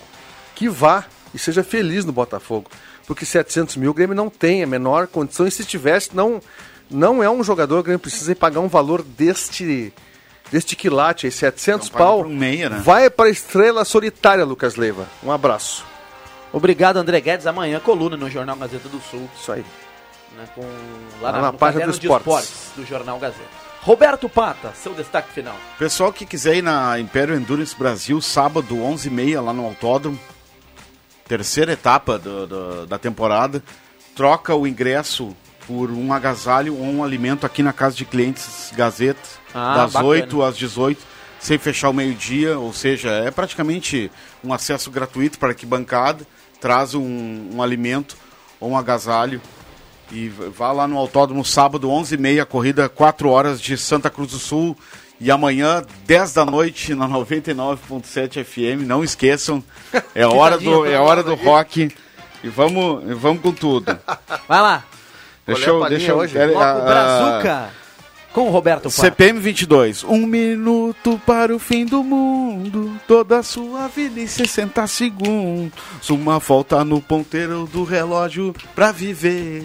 [0.55, 2.69] que vá e seja feliz no Botafogo.
[3.05, 5.47] Porque 700 mil o Grêmio não tem a menor condição.
[5.47, 6.41] E se tivesse, não,
[6.89, 9.93] não é um jogador que o Grêmio precisa pagar um valor deste,
[10.51, 12.21] deste quilate aí, 700 Não paga pau.
[12.21, 12.81] um meia, né?
[12.83, 15.07] Vai para a estrela solitária, Lucas Leiva.
[15.23, 15.85] Um abraço.
[16.53, 17.45] Obrigado, André Guedes.
[17.47, 19.29] Amanhã, coluna no Jornal Gazeta do Sul.
[19.39, 19.65] Isso aí.
[20.35, 20.61] Né, com,
[21.21, 22.71] Lá lá, na no página do de esportes.
[22.75, 23.67] do Jornal Gazeta.
[23.81, 25.55] Roberto Pata, seu destaque final.
[25.79, 30.19] Pessoal que quiser ir na Império Endurance Brasil, sábado, 11h30, lá no Autódromo,
[31.27, 33.63] terceira etapa do- do- da temporada,
[34.15, 35.35] troca o ingresso
[35.67, 39.19] por um agasalho ou um alimento aqui na Casa de Clientes Gazeta,
[39.53, 40.09] Ah, das bacana.
[40.11, 41.01] 8 às 18,
[41.39, 44.09] sem fechar o meio-dia, ou seja, é praticamente
[44.43, 46.25] um acesso gratuito para a arquibancada,
[46.61, 48.15] traz um, um alimento
[48.59, 49.41] ou um agasalho
[50.11, 54.75] e vá lá no autódromo sábado, 11h30, corrida 4 horas de Santa Cruz do Sul.
[55.19, 58.85] E amanhã, 10 da noite, na 99.7 FM.
[58.85, 59.63] Não esqueçam,
[60.13, 61.89] é hora do, é hora do rock.
[62.43, 63.97] E vamos, e vamos com tudo.
[64.47, 64.83] Vai lá.
[65.47, 65.89] Deixa é eu.
[65.89, 66.37] Deixa eu hoje?
[66.37, 67.69] ah, Brazuca
[68.37, 68.91] com o Roberto Pata.
[68.91, 70.03] CPM 22.
[70.03, 72.93] Um minuto para o fim do mundo.
[73.07, 76.07] Toda a sua vida em 60 segundos.
[76.07, 79.63] Uma volta no ponteiro do relógio pra viver.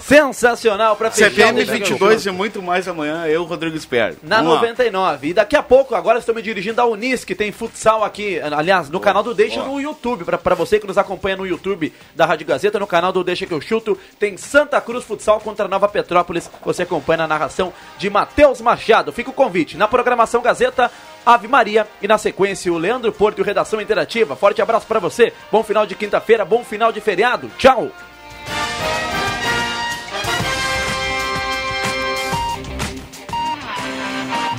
[0.00, 1.30] Sensacional pra fechar.
[1.30, 2.28] CPM o Deixa que eu 22 chuto.
[2.28, 3.26] e muito mais amanhã.
[3.26, 4.16] Eu, Rodrigo Sper.
[4.22, 4.60] Na Vamos lá.
[4.60, 5.28] 99.
[5.28, 8.88] E daqui a pouco, agora estou me dirigindo à Unis, que tem futsal aqui, aliás,
[8.90, 10.24] no canal do Deixa no YouTube.
[10.24, 13.46] Pra, pra você que nos acompanha no YouTube da Rádio Gazeta, no canal do Deixa
[13.46, 16.50] que eu chuto, tem Santa Cruz Futsal contra Nova Petrópolis.
[16.64, 19.12] Você acompanha na narração de Matheus Machado.
[19.12, 19.76] Fica o convite.
[19.76, 20.90] Na programação Gazeta,
[21.24, 21.86] Ave Maria.
[22.02, 24.34] E na sequência, o Leandro Porto e o Redação Interativa.
[24.36, 25.32] Forte abraço pra você.
[25.52, 27.50] Bom final de quinta-feira, bom final de feriado.
[27.58, 27.90] Tchau.